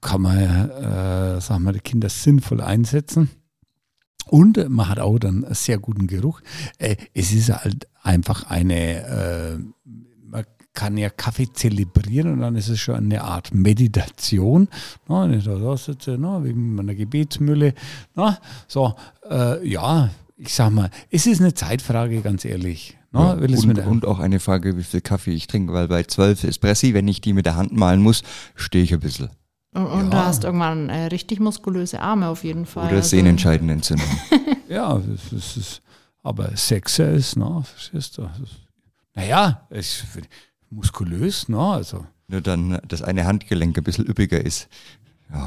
kann 0.00 0.22
man, 0.22 0.70
äh, 0.70 1.40
sagen 1.40 1.64
wir, 1.64 1.72
die 1.72 1.80
Kinder 1.80 2.08
sinnvoll 2.08 2.60
einsetzen. 2.60 3.30
Und 4.26 4.68
man 4.68 4.88
hat 4.88 4.98
auch 4.98 5.18
dann 5.18 5.44
einen 5.44 5.54
sehr 5.54 5.78
guten 5.78 6.06
Geruch. 6.06 6.40
Äh, 6.78 6.96
es 7.12 7.32
ist 7.32 7.50
halt 7.50 7.86
einfach 8.02 8.48
eine, 8.48 9.04
äh, 9.04 9.58
man 10.26 10.44
kann 10.72 10.96
ja 10.96 11.10
Kaffee 11.10 11.52
zelebrieren 11.52 12.32
und 12.32 12.40
dann 12.40 12.56
ist 12.56 12.68
es 12.68 12.80
schon 12.80 12.96
eine 12.96 13.22
Art 13.22 13.54
Meditation. 13.54 14.68
Na, 15.08 15.28
wenn 15.28 15.38
ich 15.38 15.44
da, 15.44 15.56
da 15.56 15.76
sitze, 15.76 16.16
na, 16.18 16.42
wie 16.44 16.52
mit 16.52 16.76
meiner 16.76 16.94
Gebetsmühle. 16.94 17.74
Na, 18.14 18.38
so, 18.66 18.94
äh, 19.30 19.66
ja, 19.66 20.10
ich 20.36 20.54
sag 20.54 20.70
mal, 20.72 20.90
es 21.10 21.26
ist 21.26 21.40
eine 21.40 21.54
Zeitfrage, 21.54 22.20
ganz 22.22 22.44
ehrlich. 22.44 22.96
Ja, 23.12 23.34
und, 23.34 23.78
und, 23.78 24.04
auch 24.06 24.18
eine 24.18 24.40
Frage, 24.40 24.76
wie 24.76 24.82
viel 24.82 25.00
Kaffee 25.00 25.30
ich 25.30 25.46
trinke, 25.46 25.72
weil 25.72 25.86
bei 25.86 26.02
zwölf 26.02 26.42
Espressi, 26.42 26.94
wenn 26.94 27.06
ich 27.06 27.20
die 27.20 27.32
mit 27.32 27.46
der 27.46 27.54
Hand 27.54 27.70
malen 27.72 28.02
muss, 28.02 28.24
stehe 28.56 28.82
ich 28.82 28.92
ein 28.92 28.98
bisschen. 28.98 29.30
Und, 29.74 29.86
und 29.86 30.04
ja. 30.04 30.10
du 30.10 30.16
hast 30.16 30.44
irgendwann 30.44 30.88
äh, 30.88 31.06
richtig 31.06 31.40
muskulöse 31.40 32.00
Arme 32.00 32.28
auf 32.28 32.44
jeden 32.44 32.64
Fall. 32.64 32.86
Oder 32.86 32.96
also. 32.96 33.08
sehnenscheidende 33.08 33.74
Entzündung. 33.74 34.06
ja, 34.68 34.94
das, 34.94 35.20
das 35.30 35.56
ist, 35.56 35.82
aber 36.22 36.56
Sexer 36.56 37.10
ist, 37.10 37.36
ne, 37.36 37.62
verstehst 37.64 38.18
du? 38.18 38.28
naja, 39.14 39.66
es 39.70 40.02
ist 40.02 40.28
muskulös, 40.70 41.48
ne, 41.48 41.58
also. 41.58 42.06
Nur 42.28 42.40
dann, 42.40 42.78
dass 42.88 43.02
eine 43.02 43.26
Handgelenk 43.26 43.76
ein 43.76 43.84
bisschen 43.84 44.06
üppiger 44.06 44.40
ist. 44.40 44.68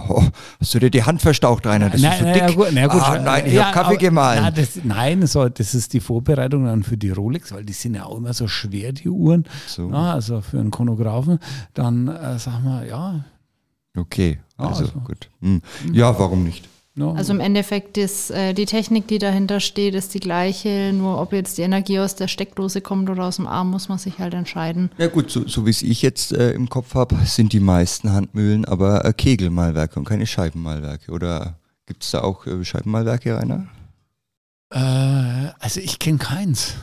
Oh, 0.09 0.23
hast 0.59 0.73
du 0.73 0.79
dir 0.79 0.89
die 0.89 1.03
Hand 1.03 1.21
verstaucht, 1.21 1.65
Rainer? 1.65 1.89
Das 1.89 2.01
nein, 2.01 2.11
ist 2.11 2.19
so 2.19 2.45
dick. 2.45 2.55
gut, 2.55 2.67
na 2.73 2.87
gut, 2.87 3.01
ah, 3.01 3.19
nein, 3.19 3.45
ich 3.45 3.53
ja, 3.53 3.65
habe 3.65 3.73
Kaffee 3.73 3.87
aber, 3.87 3.97
gemahlen. 3.97 4.43
Na, 4.43 4.51
das, 4.51 4.79
nein, 4.83 5.25
so, 5.25 5.47
das 5.47 5.73
ist 5.73 5.93
die 5.93 5.99
Vorbereitung 5.99 6.65
dann 6.65 6.83
für 6.83 6.97
die 6.97 7.11
Rolex, 7.11 7.53
weil 7.53 7.63
die 7.63 7.73
sind 7.73 7.95
ja 7.95 8.05
auch 8.05 8.17
immer 8.17 8.33
so 8.33 8.47
schwer, 8.47 8.91
die 8.91 9.07
Uhren. 9.07 9.45
So. 9.67 9.87
Na, 9.87 10.13
also 10.13 10.41
für 10.41 10.59
einen 10.59 10.71
Chronographen. 10.71 11.39
Dann 11.73 12.09
äh, 12.09 12.37
sagen 12.37 12.65
wir, 12.65 12.85
ja, 12.85 13.23
Okay, 13.97 14.39
also, 14.57 14.85
also. 14.85 14.99
gut. 14.99 15.29
Hm. 15.41 15.61
Ja, 15.91 16.17
warum 16.19 16.43
nicht? 16.43 16.67
Also 16.99 17.31
im 17.31 17.39
Endeffekt 17.39 17.97
ist 17.97 18.31
äh, 18.31 18.53
die 18.53 18.65
Technik, 18.65 19.07
die 19.07 19.19
dahinter 19.19 19.59
steht, 19.59 19.93
ist 19.93 20.15
die 20.15 20.19
gleiche. 20.19 20.91
Nur 20.93 21.21
ob 21.21 21.31
jetzt 21.31 21.57
die 21.59 21.61
Energie 21.61 21.99
aus 21.99 22.15
der 22.15 22.27
Steckdose 22.27 22.81
kommt 22.81 23.09
oder 23.09 23.25
aus 23.25 23.35
dem 23.35 23.45
Arm, 23.45 23.69
muss 23.69 23.87
man 23.87 23.99
sich 23.99 24.17
halt 24.17 24.33
entscheiden. 24.33 24.89
Ja 24.97 25.07
gut, 25.07 25.29
so, 25.29 25.47
so 25.47 25.67
wie 25.67 25.69
es 25.69 25.83
ich 25.83 26.01
jetzt 26.01 26.31
äh, 26.31 26.51
im 26.51 26.69
Kopf 26.69 26.95
habe, 26.95 27.15
sind 27.25 27.53
die 27.53 27.59
meisten 27.59 28.11
Handmühlen 28.11 28.65
aber 28.65 29.05
äh, 29.05 29.13
Kegelmalwerke 29.13 29.99
und 29.99 30.05
keine 30.05 30.25
Scheibenmalwerke. 30.25 31.11
Oder 31.11 31.59
gibt 31.85 32.03
es 32.03 32.11
da 32.11 32.21
auch 32.21 32.47
äh, 32.47 32.65
Scheibenmalwerke, 32.65 33.37
Rainer? 33.37 33.67
Äh, 34.71 35.51
also 35.59 35.79
ich 35.79 35.99
kenne 35.99 36.17
keins. 36.17 36.73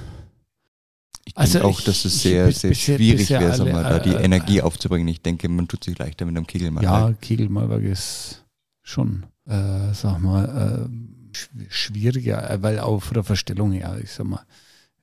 Ich 1.34 1.40
also 1.40 1.58
denke 1.58 1.74
auch, 1.74 1.80
dass 1.80 2.04
es 2.04 2.22
sehr, 2.22 2.52
sehr 2.52 2.70
bisher, 2.70 2.96
schwierig 2.96 3.28
wäre, 3.30 3.50
alle, 3.50 3.72
da 3.72 3.98
die 3.98 4.10
äh, 4.10 4.22
Energie 4.22 4.62
aufzubringen. 4.62 5.08
Ich 5.08 5.20
denke, 5.20 5.48
man 5.48 5.66
tut 5.66 5.82
sich 5.82 5.98
leichter 5.98 6.26
mit 6.26 6.36
einem 6.36 6.46
Kegelmalwerk. 6.46 7.10
Ja, 7.10 7.12
Kegelmalwerk 7.20 7.82
ist 7.82 8.44
schon, 8.82 9.26
äh, 9.46 9.92
sag 9.94 10.20
mal, 10.20 10.88
äh, 10.88 11.68
schwieriger, 11.68 12.48
äh, 12.48 12.62
weil 12.62 12.78
auch 12.78 13.02
von 13.02 13.14
der 13.14 13.24
Verstellung 13.24 13.72
her, 13.72 13.98
ich 14.00 14.12
sag 14.12 14.26
mal, 14.26 14.46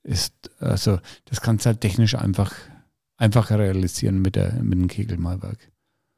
ist, 0.03 0.33
also 0.59 0.99
das 1.25 1.41
kannst 1.41 1.65
du 1.65 1.67
halt 1.67 1.81
technisch 1.81 2.15
einfach 2.15 2.53
einfacher 3.17 3.59
realisieren 3.59 4.21
mit, 4.21 4.37
der, 4.37 4.53
mit 4.63 4.79
dem 4.79 4.87
Kegelmalwerk. 4.87 5.70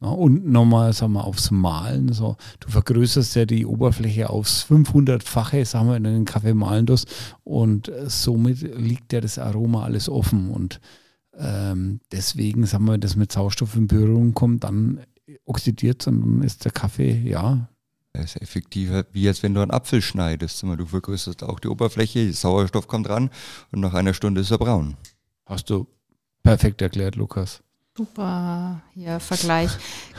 Ja, 0.04 0.10
und 0.10 0.46
nochmal, 0.46 0.92
sagen 0.92 1.14
wir, 1.14 1.24
aufs 1.24 1.50
Malen. 1.50 2.12
So. 2.12 2.36
Du 2.60 2.70
vergrößerst 2.70 3.36
ja 3.38 3.46
die 3.46 3.66
Oberfläche 3.66 4.30
aufs 4.30 4.66
500-fache, 4.70 5.64
sagen 5.64 5.88
wir, 5.88 5.96
in 5.96 6.04
den 6.04 6.26
Kaffee 6.26 6.54
malen 6.54 6.86
das. 6.86 7.06
Und 7.46 7.88
äh, 7.88 8.10
somit 8.10 8.62
liegt 8.62 9.14
ja 9.14 9.22
das 9.22 9.40
Aroma 9.40 9.86
alles 9.86 10.10
offen. 10.10 10.52
Und 10.52 10.82
ähm, 11.38 12.02
deswegen, 12.12 12.66
sagen 12.66 12.84
wir, 12.84 12.94
wenn 12.94 13.02
das 13.02 13.16
mit 13.16 13.32
Sauerstoff 13.32 13.78
in 13.78 13.88
Berührung 13.88 14.34
kommt, 14.34 14.66
dann 14.66 15.00
oxidiert 15.46 16.02
es 16.02 16.08
und 16.08 16.20
dann 16.20 16.44
ist 16.44 16.66
der 16.66 16.74
Kaffee, 16.74 17.22
ja. 17.22 17.70
Er 18.12 18.26
ist 18.26 18.42
effektiver, 18.42 19.06
wie 19.14 19.30
als 19.30 19.42
wenn 19.42 19.54
du 19.54 19.62
einen 19.62 19.72
Apfel 19.72 20.02
schneidest. 20.02 20.62
Du 20.62 20.86
vergrößerst 20.86 21.44
auch 21.44 21.62
die 21.62 21.70
Oberfläche, 21.70 22.34
Sauerstoff 22.34 22.90
kommt 22.90 23.08
ran 23.08 23.30
und 23.72 23.80
nach 23.80 23.94
einer 23.94 24.14
Stunde 24.14 24.42
ist 24.42 24.52
er 24.52 24.58
braun. 24.58 24.98
Hast 25.46 25.70
du 25.70 25.88
perfekt 26.44 26.82
erklärt, 26.82 27.16
Lukas. 27.16 27.64
Super 27.96 28.82
hier 28.96 29.20
Vergleich. 29.20 29.70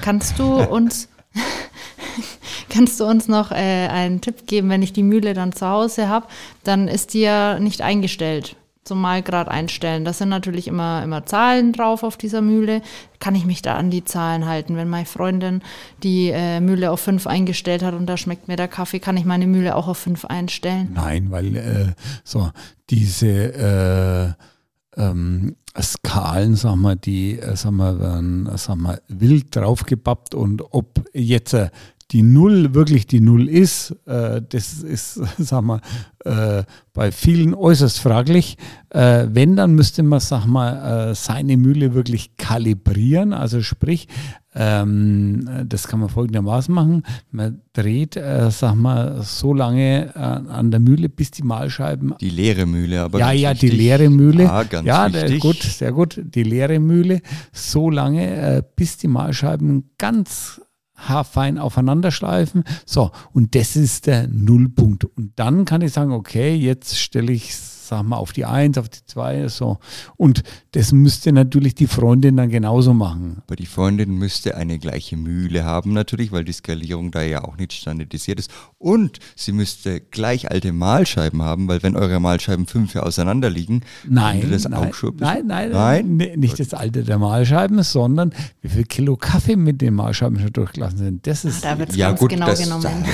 Kannst 0.00 0.38
du 0.38 0.62
uns 0.62 1.08
kannst 2.68 3.00
du 3.00 3.04
uns 3.04 3.26
noch 3.26 3.50
äh, 3.50 3.88
einen 3.88 4.20
Tipp 4.20 4.46
geben, 4.46 4.70
wenn 4.70 4.82
ich 4.82 4.92
die 4.92 5.02
Mühle 5.02 5.34
dann 5.34 5.52
zu 5.52 5.66
Hause 5.66 6.08
habe, 6.08 6.28
dann 6.62 6.86
ist 6.86 7.14
die 7.14 7.22
ja 7.22 7.58
nicht 7.58 7.82
eingestellt 7.82 8.54
zum 8.84 9.00
Malgrad 9.00 9.48
einstellen. 9.48 10.04
Das 10.04 10.18
sind 10.18 10.28
natürlich 10.28 10.68
immer, 10.68 11.02
immer 11.02 11.26
Zahlen 11.26 11.72
drauf 11.72 12.04
auf 12.04 12.16
dieser 12.16 12.42
Mühle. 12.42 12.80
Kann 13.18 13.34
ich 13.34 13.44
mich 13.44 13.60
da 13.60 13.74
an 13.74 13.90
die 13.90 14.04
Zahlen 14.04 14.46
halten? 14.46 14.76
Wenn 14.76 14.88
meine 14.88 15.06
Freundin 15.06 15.60
die 16.04 16.28
äh, 16.28 16.60
Mühle 16.60 16.92
auf 16.92 17.00
5 17.00 17.26
eingestellt 17.26 17.82
hat 17.82 17.94
und 17.94 18.06
da 18.06 18.16
schmeckt 18.16 18.46
mir 18.46 18.56
der 18.56 18.68
Kaffee, 18.68 19.00
kann 19.00 19.16
ich 19.16 19.24
meine 19.24 19.48
Mühle 19.48 19.74
auch 19.74 19.88
auf 19.88 19.98
5 19.98 20.26
einstellen? 20.26 20.92
Nein, 20.94 21.32
weil 21.32 21.56
äh, 21.56 21.92
so 22.22 22.50
diese 22.88 24.36
äh 24.38 24.53
ähm, 24.96 25.56
Skalen, 25.80 26.54
sag 26.54 26.76
mal, 26.76 26.96
die, 26.96 27.38
äh, 27.38 27.56
sag 27.56 27.72
mal, 27.72 27.98
werden, 27.98 28.48
sag 28.56 28.76
mal, 28.76 29.00
wild 29.08 29.54
draufgepappt 29.54 30.34
und 30.34 30.62
ob 30.70 31.04
jetzt 31.12 31.54
äh, 31.54 31.70
die 32.10 32.22
Null 32.22 32.74
wirklich 32.74 33.06
die 33.06 33.20
Null 33.20 33.48
ist, 33.48 33.90
äh, 34.06 34.40
das 34.40 34.82
ist, 34.82 35.14
sag 35.38 35.62
mal, 35.62 35.80
äh, 36.24 36.62
bei 36.92 37.10
vielen 37.10 37.54
äußerst 37.54 37.98
fraglich. 37.98 38.56
Äh, 38.90 39.26
wenn, 39.30 39.56
dann 39.56 39.74
müsste 39.74 40.02
man, 40.02 40.20
sag 40.20 40.46
mal, 40.46 41.10
äh, 41.10 41.14
seine 41.14 41.56
Mühle 41.56 41.94
wirklich 41.94 42.36
kalibrieren. 42.36 43.32
Also 43.32 43.62
sprich, 43.62 44.08
ähm, 44.54 45.49
das 45.66 45.88
kann 45.88 46.00
man 46.00 46.08
folgendermaßen 46.08 46.73
machen. 46.73 47.02
Man 47.30 47.61
dreht, 47.73 48.16
äh, 48.16 48.50
sag 48.50 48.75
mal, 48.75 49.23
so 49.23 49.52
lange 49.52 50.14
äh, 50.14 50.18
an 50.18 50.70
der 50.70 50.80
Mühle, 50.80 51.08
bis 51.08 51.30
die 51.32 51.42
Mahlscheiben. 51.42 52.14
Die 52.20 52.30
leere 52.30 52.66
Mühle, 52.66 53.02
aber. 53.02 53.18
Ja, 53.18 53.32
ja, 53.32 53.50
wichtig. 53.50 53.70
die 53.70 53.76
leere 53.76 54.08
Mühle. 54.11 54.50
Ah, 54.50 54.62
ganz 54.62 54.87
ja, 54.87 55.12
wichtig. 55.12 55.40
gut, 55.40 55.62
sehr 55.62 55.92
gut. 55.92 56.20
Die 56.23 56.44
leere 56.44 56.78
Mühle, 56.78 57.20
so 57.52 57.90
lange, 57.90 58.37
äh, 58.37 58.62
bis 58.76 58.96
die 58.96 59.08
Mahlscheiben 59.08 59.90
ganz 59.99 60.61
haarfein 60.94 61.58
aufeinander 61.58 62.11
schleifen. 62.11 62.64
So, 62.87 63.11
und 63.32 63.54
das 63.54 63.76
ist 63.76 64.06
der 64.06 64.28
Nullpunkt. 64.28 65.04
Und 65.04 65.32
dann 65.37 65.64
kann 65.64 65.82
ich 65.82 65.92
sagen, 65.92 66.12
okay, 66.12 66.54
jetzt 66.54 66.96
stelle 66.96 67.32
ich 67.32 67.54
sag 67.86 68.02
mal, 68.04 68.16
auf 68.16 68.32
die 68.32 68.44
Eins, 68.44 68.78
auf 68.78 68.88
die 68.88 69.04
Zwei, 69.06 69.48
so. 69.48 69.78
Und 70.16 70.42
das 70.72 70.92
müsste 70.92 71.32
natürlich 71.32 71.74
die 71.74 71.86
Freundin 71.86 72.36
dann 72.36 72.48
genauso 72.48 72.94
machen. 72.94 73.42
Aber 73.46 73.56
die 73.56 73.66
Freundin 73.66 74.18
müsste 74.18 74.56
eine 74.56 74.78
gleiche 74.78 75.16
Mühle 75.16 75.64
haben 75.64 75.92
natürlich, 75.92 76.32
weil 76.32 76.44
die 76.44 76.52
Skalierung 76.52 77.10
da 77.10 77.22
ja 77.22 77.44
auch 77.44 77.56
nicht 77.56 77.72
standardisiert 77.72 78.38
ist. 78.38 78.50
Und 78.78 79.18
sie 79.36 79.52
müsste 79.52 80.00
gleich 80.00 80.50
alte 80.50 80.72
Mahlscheiben 80.72 81.42
haben, 81.42 81.68
weil 81.68 81.82
wenn 81.82 81.96
eure 81.96 82.20
Mahlscheiben 82.20 82.66
fünf 82.66 82.94
Jahre 82.94 83.06
auseinander 83.06 83.50
liegen, 83.50 83.82
nein, 84.08 84.48
das 84.50 84.68
nein, 84.68 84.74
auch 84.74 84.94
schon 84.94 85.16
nein, 85.16 85.46
nein, 85.46 85.70
nein, 85.70 86.16
nein, 86.16 86.38
nicht 86.38 86.58
das 86.58 86.74
Alte 86.74 87.04
der 87.04 87.18
Mahlscheiben, 87.18 87.82
sondern 87.82 88.32
wie 88.62 88.68
viel 88.68 88.84
Kilo 88.84 89.16
Kaffee 89.16 89.56
mit 89.56 89.80
den 89.80 89.94
Mahlscheiben 89.94 90.38
schon 90.40 90.52
durchgelassen 90.52 90.98
sind. 90.98 91.26
Das 91.26 91.44
ist 91.44 91.64
da 91.64 91.78
wird 91.78 91.94
ja, 91.94 92.08
ganz 92.08 92.20
gut, 92.20 92.30
genau 92.30 92.46
das, 92.46 92.62
genommen. 92.62 93.04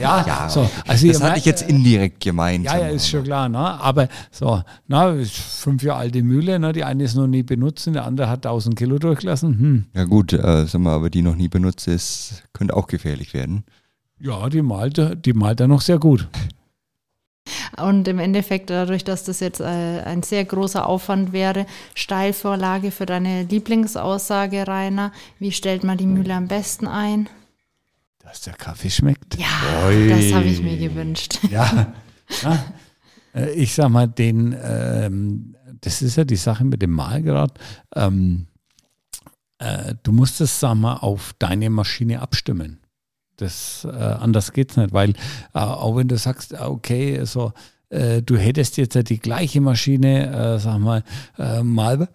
ja, 0.00 0.24
ja, 0.26 0.48
so, 0.48 0.68
also 0.86 1.06
das 1.06 1.22
hatte 1.22 1.38
ich 1.38 1.44
jetzt 1.44 1.62
indirekt 1.68 2.20
gemeint. 2.20 2.64
Ja, 2.64 2.78
ja, 2.78 2.88
ist 2.88 3.08
schon 3.08 3.24
klar, 3.24 3.48
ne? 3.48 3.58
aber 3.58 4.08
so, 4.30 4.62
na, 4.86 5.14
fünf 5.24 5.82
Jahre 5.82 6.00
alte 6.00 6.22
Mühle, 6.22 6.58
ne? 6.58 6.72
die 6.72 6.84
eine 6.84 7.04
ist 7.04 7.14
noch 7.14 7.26
nie 7.26 7.42
benutzt 7.42 7.86
und 7.86 7.94
der 7.94 8.04
andere 8.04 8.28
hat 8.28 8.46
1000 8.46 8.76
Kilo 8.76 8.98
durchgelassen. 8.98 9.58
Hm. 9.58 9.84
Ja 9.94 10.04
gut, 10.04 10.32
äh, 10.32 10.66
sag 10.66 10.80
mal, 10.80 10.94
aber 10.94 11.10
die 11.10 11.22
noch 11.22 11.36
nie 11.36 11.48
benutzt 11.48 11.88
ist, 11.88 12.44
könnte 12.52 12.76
auch 12.76 12.86
gefährlich 12.86 13.34
werden. 13.34 13.64
Ja, 14.18 14.48
die 14.48 14.62
malt, 14.62 15.24
die 15.24 15.32
malt 15.32 15.60
er 15.60 15.68
noch 15.68 15.80
sehr 15.80 15.98
gut. 15.98 16.28
Und 17.78 18.06
im 18.08 18.18
Endeffekt, 18.18 18.70
dadurch, 18.70 19.04
dass 19.04 19.24
das 19.24 19.40
jetzt 19.40 19.60
äh, 19.60 19.64
ein 19.64 20.22
sehr 20.22 20.44
großer 20.44 20.86
Aufwand 20.86 21.32
wäre, 21.32 21.66
Steilvorlage 21.94 22.90
für 22.90 23.06
deine 23.06 23.44
Lieblingsaussage, 23.44 24.66
Rainer, 24.66 25.12
wie 25.38 25.52
stellt 25.52 25.84
man 25.84 25.96
die 25.96 26.06
Mühle 26.06 26.34
am 26.34 26.48
besten 26.48 26.86
ein? 26.86 27.28
Dass 28.18 28.42
der 28.42 28.54
Kaffee 28.54 28.90
schmeckt. 28.90 29.36
Ja, 29.38 29.88
Ui. 29.88 30.08
das 30.08 30.32
habe 30.32 30.46
ich 30.46 30.62
mir 30.62 30.76
gewünscht. 30.76 31.38
Ja. 31.50 31.92
ja. 32.42 32.64
Äh, 33.34 33.50
Ich 33.52 33.74
sag 33.74 33.88
mal, 33.88 34.08
den, 34.08 34.56
ähm, 34.62 35.56
das 35.80 36.02
ist 36.02 36.16
ja 36.16 36.24
die 36.24 36.36
Sache 36.36 36.64
mit 36.64 36.82
dem 36.82 36.90
Mahlgrad. 36.90 37.58
Ähm, 37.94 38.46
äh, 39.58 39.94
du 40.02 40.12
musst 40.12 40.40
es, 40.40 40.60
sag 40.60 40.74
mal, 40.74 40.96
auf 40.96 41.34
deine 41.38 41.70
Maschine 41.70 42.20
abstimmen. 42.20 42.80
Das, 43.36 43.86
äh, 43.90 43.96
anders 43.96 44.52
geht's 44.52 44.76
nicht, 44.76 44.92
weil 44.92 45.10
äh, 45.54 45.58
auch 45.58 45.96
wenn 45.96 46.08
du 46.08 46.18
sagst, 46.18 46.54
ah, 46.54 46.68
okay, 46.68 47.24
so, 47.24 47.52
äh, 47.88 48.22
du 48.22 48.36
hättest 48.36 48.76
jetzt 48.76 48.94
ja 48.94 49.02
die 49.02 49.18
gleiche 49.18 49.60
Maschine, 49.60 50.54
äh, 50.56 50.58
sag 50.58 50.78
mal, 50.78 51.02
äh, 51.38 51.62
Mahlwerke 51.62 52.12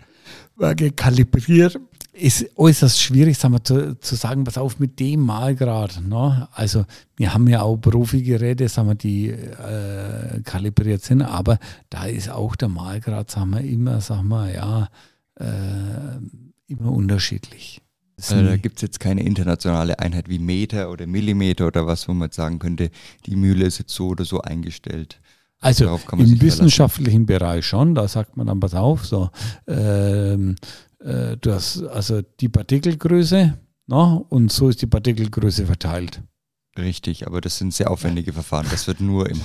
kalibriert, 0.95 1.79
ist 2.13 2.45
äußerst 2.55 3.01
schwierig, 3.01 3.38
sag 3.38 3.51
mal, 3.51 3.63
zu, 3.63 4.00
zu 4.00 4.15
sagen, 4.15 4.43
pass 4.45 4.57
auf 4.57 4.79
mit 4.79 5.00
dem 5.00 5.21
Mahlgrad. 5.21 6.01
Ne? 6.07 6.47
Also 6.53 6.85
wir 7.17 7.33
haben 7.33 7.47
ja 7.47 7.62
auch 7.62 7.77
Profi-Geräte, 7.77 8.69
sagen 8.69 8.89
wir, 8.89 8.95
die 8.95 9.29
äh, 9.29 10.41
kalibriert 10.43 11.03
sind, 11.03 11.21
aber 11.21 11.59
da 11.89 12.05
ist 12.05 12.29
auch 12.29 12.55
der 12.55 12.69
Mahlgrad, 12.69 13.29
sagen 13.29 13.51
wir, 13.51 13.62
immer, 13.62 14.00
sagen 14.01 14.29
wir, 14.29 14.53
ja, 14.53 14.89
äh, 15.39 16.19
immer 16.67 16.91
unterschiedlich. 16.91 17.81
Also 18.17 18.41
da 18.41 18.55
gibt 18.55 18.77
es 18.77 18.81
jetzt 18.81 19.01
keine 19.01 19.24
internationale 19.24 20.00
Einheit 20.00 20.29
wie 20.29 20.39
Meter 20.39 20.89
oder 20.89 21.05
Millimeter 21.05 21.67
oder 21.67 21.85
was, 21.85 22.07
wo 22.07 22.13
man 22.13 22.31
sagen 22.31 22.59
könnte, 22.59 22.89
die 23.25 23.35
Mühle 23.35 23.65
ist 23.65 23.79
jetzt 23.79 23.93
so 23.93 24.07
oder 24.07 24.24
so 24.24 24.39
eingestellt. 24.39 25.19
Also 25.65 26.00
im 26.13 26.41
wissenschaftlichen 26.41 27.25
Bereich 27.25 27.65
schon, 27.65 27.95
da 27.95 28.07
sagt 28.07 28.38
man 28.38 28.48
dann, 28.48 28.60
pass 28.60 28.74
auf, 28.75 29.05
so, 29.05 29.29
ähm, 29.67 30.55
äh, 31.00 31.38
du 31.38 31.51
hast 31.53 31.84
also 31.84 32.22
die 32.39 32.50
Partikelgröße, 32.50 33.57
ne, 33.88 34.25
und 34.29 34.51
so 34.51 34.69
ist 34.69 34.81
die 34.81 34.88
Partikelgröße 34.88 35.65
verteilt. 35.65 36.22
Richtig, 36.77 37.25
aber 37.25 37.39
das 37.41 37.57
sind 37.57 37.74
sehr 37.74 37.89
aufwendige 37.89 38.34
Verfahren. 38.34 38.67
Das 38.69 38.86
wird 38.88 39.00
nur 39.00 39.29
im 39.29 39.39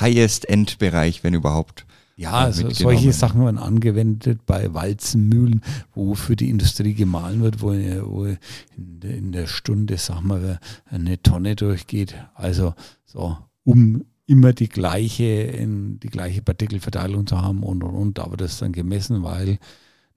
Highest-End-Bereich, 0.00 1.24
wenn 1.24 1.34
überhaupt. 1.34 1.84
Ja, 2.16 2.32
also 2.32 2.68
solche 2.70 3.12
Sachen 3.12 3.44
werden 3.44 3.58
angewendet 3.58 4.40
bei 4.46 4.74
Walzenmühlen, 4.74 5.62
wo 5.94 6.14
für 6.14 6.34
die 6.34 6.50
Industrie 6.50 6.94
gemahlen 6.94 7.42
wird, 7.42 7.62
wo, 7.62 7.68
wo 7.68 8.24
in, 8.24 8.38
der- 9.00 9.16
in 9.16 9.30
der 9.32 9.46
Stunde, 9.46 9.96
sag 9.98 10.22
mal, 10.22 10.58
eine 10.90 11.22
Tonne 11.22 11.54
durchgeht. 11.54 12.14
Also 12.34 12.74
so, 13.04 13.36
um 13.64 14.04
immer 14.28 14.52
die 14.52 14.68
gleiche, 14.68 15.52
die 15.56 16.08
gleiche 16.08 16.42
Partikelverteilung 16.42 17.26
zu 17.26 17.40
haben 17.40 17.62
und 17.62 17.82
und 17.82 17.94
und. 17.94 18.18
Aber 18.20 18.36
das 18.36 18.52
ist 18.52 18.62
dann 18.62 18.72
gemessen, 18.72 19.22
weil 19.24 19.58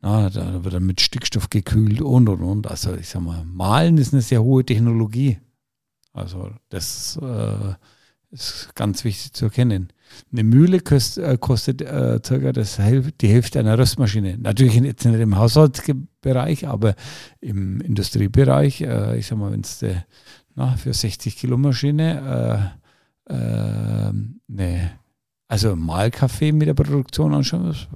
na, 0.02 0.30
da 0.30 0.64
wird 0.64 0.74
dann 0.74 0.86
mit 0.86 1.00
Stickstoff 1.00 1.50
gekühlt 1.50 2.02
und 2.02 2.28
und 2.28 2.42
und. 2.42 2.68
Also 2.68 2.94
ich 2.96 3.08
sag 3.08 3.22
mal, 3.22 3.46
Malen 3.46 3.98
ist 3.98 4.14
eine 4.14 4.22
sehr 4.22 4.44
hohe 4.44 4.66
Technologie. 4.66 5.40
Also 6.12 6.52
das 6.70 7.18
äh, 7.22 7.74
ist 8.32 8.76
ganz 8.76 9.06
wichtig 9.06 9.32
zu 9.32 9.46
erkennen. 9.46 9.94
Eine 10.34 10.44
Mühle 10.44 10.82
kost, 10.82 11.18
äh, 11.18 11.38
kostet 11.40 11.82
äh, 11.82 12.20
circa 12.26 12.52
das 12.52 12.82
die 13.22 13.28
Hälfte 13.28 13.60
einer 13.60 13.78
Röstmaschine. 13.78 14.38
Natürlich 14.38 14.76
jetzt 14.76 15.06
nicht 15.06 15.20
im 15.20 15.38
Haushaltsbereich, 15.38 16.68
aber 16.68 16.96
im 17.40 17.80
Industriebereich, 17.80 18.82
äh, 18.82 19.18
ich 19.18 19.28
sag 19.28 19.38
mal, 19.38 19.54
wenn 19.54 19.62
es 19.62 19.86
für 20.84 20.94
60 20.94 21.38
Kilo 21.38 21.56
Maschine 21.56 22.81
äh, 23.30 24.02
äh, 24.12 24.14
ne, 24.48 24.92
also 25.48 25.76
Mahlkaffee 25.76 26.52
mit 26.52 26.68
der 26.68 26.74
Produktion 26.74 27.34
anschauen, 27.34 27.72
ist 27.72 27.88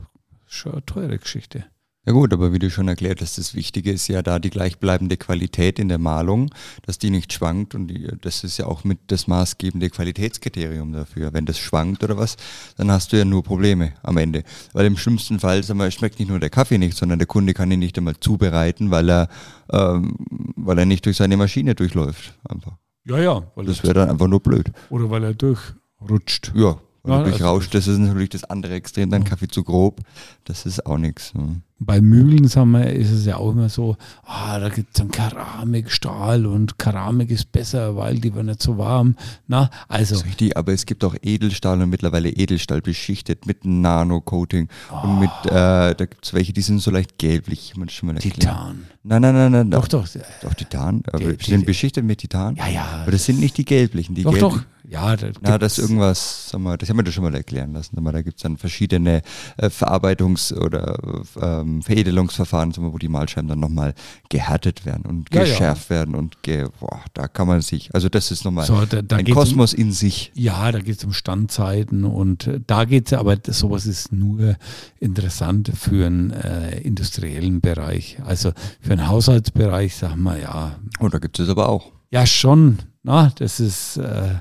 schon 0.46 0.74
eine 0.74 0.86
teure 0.86 1.18
Geschichte. 1.18 1.66
Ja 2.08 2.14
gut, 2.14 2.34
aber 2.34 2.54
wie 2.54 2.60
du 2.60 2.70
schon 2.70 2.88
erklärt 2.88 3.20
hast, 3.22 3.40
das 3.40 3.56
Wichtige 3.56 3.92
ist 3.92 4.08
ja 4.08 4.22
da 4.22 4.38
die 4.38 4.52
gleichbleibende 4.52 5.18
Qualität 5.18 5.80
in 5.80 5.90
der 5.90 5.98
Malung, 5.98 6.54
dass 6.86 7.00
die 7.00 7.10
nicht 7.10 7.34
schwankt 7.34 7.74
und 7.74 7.88
die, 7.88 8.08
das 8.22 8.44
ist 8.44 8.60
ja 8.60 8.68
auch 8.68 8.84
mit 8.84 9.00
das 9.08 9.26
maßgebende 9.26 9.90
Qualitätskriterium 9.90 10.94
dafür. 10.94 11.34
Wenn 11.34 11.48
das 11.48 11.58
schwankt 11.58 12.04
oder 12.04 12.16
was, 12.16 12.38
dann 12.78 12.92
hast 12.92 13.12
du 13.12 13.18
ja 13.18 13.26
nur 13.26 13.42
Probleme 13.42 13.94
am 14.04 14.18
Ende. 14.18 14.44
Weil 14.74 14.86
im 14.86 14.98
schlimmsten 14.98 15.40
Fall, 15.40 15.64
sag 15.64 15.78
mal, 15.78 15.92
schmeckt 15.92 16.20
nicht 16.20 16.30
nur 16.30 16.40
der 16.40 16.52
Kaffee 16.52 16.78
nicht, 16.78 16.96
sondern 16.96 17.18
der 17.18 17.28
Kunde 17.28 17.56
kann 17.56 17.72
ihn 17.72 17.80
nicht 17.80 17.98
einmal 17.98 18.20
zubereiten, 18.20 18.92
weil 18.92 19.10
er, 19.10 19.28
ähm, 19.72 20.16
weil 20.56 20.78
er 20.78 20.86
nicht 20.86 21.08
durch 21.08 21.18
seine 21.18 21.38
Maschine 21.38 21.74
durchläuft. 21.74 22.38
Einfach. 22.48 22.78
Ja, 23.06 23.18
ja. 23.20 23.44
Weil 23.56 23.66
Das 23.66 23.84
wäre 23.84 23.94
dann 23.94 24.10
einfach 24.10 24.28
nur 24.28 24.40
blöd. 24.40 24.72
oder 24.90 25.10
weil 25.10 25.24
er 25.24 25.34
durchrutscht. 25.34 26.52
Ja, 26.56 26.78
Ja, 27.08 27.18
er 27.20 27.24
durchrauscht, 27.30 27.76
also- 27.76 27.92
das 27.92 28.00
ist 28.00 28.00
natürlich 28.08 28.30
das 28.30 28.44
andere 28.46 28.74
Extrem, 28.76 29.10
dann 29.10 29.24
Kaffee 29.24 29.48
zu 29.48 29.64
grob, 29.64 30.02
das 30.46 30.66
ist 30.66 30.86
auch 30.86 30.98
nichts. 30.98 31.34
Ne? 31.34 31.62
Bei 31.78 32.00
Mühlen, 32.00 32.48
sagen 32.48 32.72
wir, 32.72 32.90
ist 32.90 33.12
es 33.12 33.26
ja 33.26 33.36
auch 33.36 33.52
immer 33.52 33.68
so, 33.68 33.98
ah, 34.24 34.60
da 34.60 34.70
gibt 34.70 34.96
es 34.96 35.02
einen 35.02 35.12
Keramikstahl 35.12 36.46
und 36.46 36.78
Keramik 36.80 37.30
ist 37.32 37.52
besser, 37.52 37.96
weil 37.98 38.16
die 38.20 38.34
wird 38.34 38.46
nicht 38.46 38.62
so 38.62 38.78
warm. 38.78 39.16
Na, 39.48 39.70
also, 39.88 40.16
Das 40.16 40.26
richtig, 40.26 40.56
aber 40.56 40.72
es 40.74 40.86
gibt 40.86 41.04
auch 41.04 41.16
Edelstahl 41.22 41.82
und 41.82 41.90
mittlerweile 41.90 42.30
Edelstahl 42.30 42.82
beschichtet 42.82 43.46
mit 43.46 43.64
einem 43.66 43.82
Nano-Coating 43.82 44.70
und 45.04 45.20
mit, 45.20 45.30
äh, 45.48 45.52
da 45.52 45.94
gibt 46.06 46.26
es 46.26 46.34
welche, 46.34 46.54
die 46.54 46.62
sind 46.62 46.82
so 46.82 46.92
leicht 46.92 47.18
gelblich. 47.18 47.74
Titan. 48.22 48.84
Nein, 49.04 49.22
nein, 49.22 49.34
nein, 49.36 49.52
nein. 49.52 49.72
Doch, 49.72 49.88
doch. 49.88 50.08
Doch 50.42 50.54
Titan, 50.54 51.04
aber 51.08 51.20
Gelb- 51.20 51.44
die 51.44 51.52
sind 51.52 51.66
beschichtet 51.66 52.06
mit 52.06 52.20
Titan. 52.20 52.56
Ja, 52.56 52.68
ja. 52.68 52.86
Aber 53.04 53.12
das 53.12 53.26
sind 53.26 53.40
nicht 53.40 53.58
die 53.58 53.66
gelblichen, 53.66 54.16
die 54.16 54.24
Doch, 54.24 54.32
gelblichen. 54.32 54.60
doch. 54.60 54.75
Ja, 54.88 55.16
da 55.16 55.28
Na, 55.42 55.58
das 55.58 55.78
irgendwas, 55.80 56.50
sag 56.50 56.62
mal, 56.62 56.78
das 56.78 56.90
haben 56.90 56.98
wir 56.98 57.04
dir 57.04 57.12
schon 57.12 57.24
mal 57.24 57.34
erklären 57.34 57.74
lassen. 57.74 57.96
Da 58.04 58.22
gibt 58.22 58.38
es 58.38 58.44
dann 58.44 58.58
verschiedene 58.58 59.22
äh, 59.58 59.68
Verarbeitungs- 59.70 60.54
oder 60.54 61.00
ähm, 61.42 61.82
Veredelungsverfahren, 61.82 62.72
sag 62.72 62.84
mal, 62.84 62.94
wo 62.94 62.98
die 62.98 63.08
Mahlscheiben 63.08 63.48
dann 63.48 63.60
nochmal 63.60 63.94
gehärtet 64.30 64.86
werden 64.86 65.06
und 65.06 65.34
Ja, 65.34 65.42
ja. 65.44 65.48
geschärft 65.50 65.90
werden 65.90 66.14
und 66.16 66.44
ge 66.44 66.68
boah, 66.80 67.02
da 67.14 67.28
kann 67.28 67.48
man 67.48 67.62
sich, 67.62 67.94
also 67.96 68.10
das 68.10 68.30
ist 68.32 68.46
nochmal 68.46 68.66
So, 68.66 68.86
da- 68.86 69.02
da 69.02 69.16
ein 69.18 69.26
geht's 69.26 69.36
um- 69.38 69.44
Kosmos 69.44 69.74
in 69.74 69.92
sich. 69.92 70.32
Ja, 70.36 70.72
da 70.72 70.80
geht 70.80 70.98
es 71.00 71.04
um 71.04 71.14
Standzeiten 71.14 72.04
und 72.06 72.46
äh, 72.48 72.60
da 72.66 72.86
geht 72.86 73.08
es 73.08 73.14
aber, 73.14 73.36
das- 73.38 73.60
sowas 73.60 73.86
ist 73.86 74.12
nur 74.12 74.56
interessant 75.00 75.72
für 75.76 76.06
einen 76.06 76.32
äh, 76.32 76.80
industriellen 76.82 77.62
Bereich. 77.62 78.18
Also 78.26 78.52
für 78.82 78.94
einen 78.94 79.08
Haushaltsbereich, 79.08 79.96
sagen 79.96 80.22
wir, 80.24 80.40
ja, 80.40 80.76
Und 81.00 81.14
da 81.14 81.20
gibt 81.20 81.40
es 81.40 81.50
aber 81.50 81.70
auch. 81.70 81.92
ja 82.12 82.26
schon, 82.26 82.80
na, 83.04 83.32
das 83.38 83.60
ist, 83.60 83.98
äh, 83.98 84.36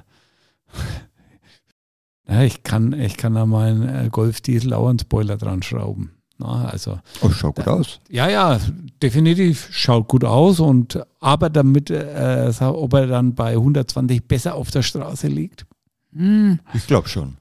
ja, 2.29 2.43
ich 2.43 2.63
kann, 2.63 2.93
ich 2.93 3.17
kann 3.17 3.35
da 3.35 3.47
meinen 3.47 3.89
äh, 3.89 4.09
Golf-Diesel 4.11 4.73
auch 4.73 4.89
einen 4.89 4.99
Spoiler 4.99 5.37
dran 5.37 5.63
schrauben. 5.63 6.11
Na, 6.39 6.65
also, 6.67 6.99
Oh, 7.21 7.31
schaut 7.31 7.55
gut 7.57 7.69
aus. 7.69 8.01
ja, 8.11 8.29
ja, 8.29 8.59
definitiv 9.03 9.69
schaut 9.71 10.09
gut 10.09 10.25
aus 10.25 10.59
und 10.59 11.01
aber 11.21 11.49
damit, 11.49 11.91
äh, 11.91 12.53
ob 12.61 12.93
er 12.95 13.07
dann 13.07 13.35
bei 13.37 13.53
120 13.53 14.27
besser 14.27 14.55
auf 14.57 14.71
der 14.73 14.83
Straße 14.83 15.29
liegt, 15.29 15.65
hm, 16.13 16.59
Ich 16.75 16.87
glaube 16.89 17.09
schon. 17.09 17.37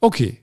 okay, 0.00 0.41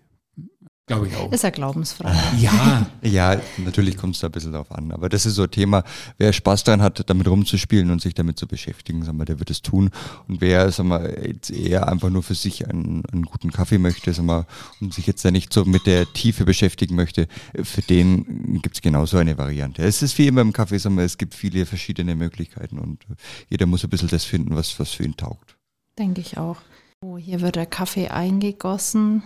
glaube 0.89 1.07
ich 1.07 1.15
auch. 1.15 1.31
Ist 1.31 1.43
ja 1.43 1.51
Glaubensfrage. 1.51 2.17
Ja, 2.39 2.85
Ja, 3.01 3.39
natürlich 3.57 3.97
kommt 3.97 4.15
es 4.15 4.21
da 4.21 4.27
ein 4.27 4.31
bisschen 4.31 4.51
drauf 4.51 4.71
an. 4.71 4.91
Aber 4.91 5.07
das 5.09 5.25
ist 5.25 5.35
so 5.35 5.43
ein 5.43 5.51
Thema, 5.51 5.83
wer 6.17 6.33
Spaß 6.33 6.63
daran 6.63 6.81
hat, 6.81 7.09
damit 7.09 7.27
rumzuspielen 7.27 7.91
und 7.91 8.01
sich 8.01 8.13
damit 8.13 8.37
zu 8.37 8.47
beschäftigen, 8.47 9.03
sag 9.03 9.15
mal, 9.15 9.25
der 9.25 9.39
wird 9.39 9.49
es 9.49 9.61
tun. 9.61 9.89
Und 10.27 10.41
wer, 10.41 10.71
sag 10.71 10.85
mal, 10.85 11.17
jetzt 11.25 11.51
eher 11.51 11.87
einfach 11.87 12.09
nur 12.09 12.23
für 12.23 12.35
sich 12.35 12.67
einen, 12.67 13.03
einen 13.11 13.23
guten 13.23 13.51
Kaffee 13.51 13.77
möchte, 13.77 14.13
sag 14.13 14.25
mal, 14.25 14.45
und 14.81 14.93
sich 14.93 15.07
jetzt 15.07 15.23
da 15.23 15.31
nicht 15.31 15.53
so 15.53 15.65
mit 15.65 15.85
der 15.85 16.11
Tiefe 16.13 16.45
beschäftigen 16.45 16.95
möchte, 16.95 17.27
für 17.63 17.81
den 17.81 18.59
gibt 18.61 18.75
es 18.75 18.81
genauso 18.81 19.17
eine 19.17 19.37
Variante. 19.37 19.83
Es 19.83 20.01
ist 20.01 20.17
wie 20.17 20.27
immer 20.27 20.41
im 20.41 20.53
Kaffee, 20.53 20.77
sag 20.77 20.91
mal, 20.91 21.05
es 21.05 21.17
gibt 21.17 21.35
viele 21.35 21.65
verschiedene 21.65 22.15
Möglichkeiten 22.15 22.79
und 22.79 23.05
jeder 23.49 23.65
muss 23.65 23.83
ein 23.83 23.89
bisschen 23.89 24.09
das 24.09 24.25
finden, 24.25 24.55
was, 24.55 24.79
was 24.79 24.91
für 24.91 25.03
ihn 25.03 25.15
taugt. 25.15 25.55
Denke 25.97 26.21
ich 26.21 26.37
auch. 26.37 26.57
Oh, 27.01 27.17
hier 27.17 27.39
wird 27.41 27.55
der 27.55 27.65
Kaffee 27.65 28.09
eingegossen. 28.09 29.23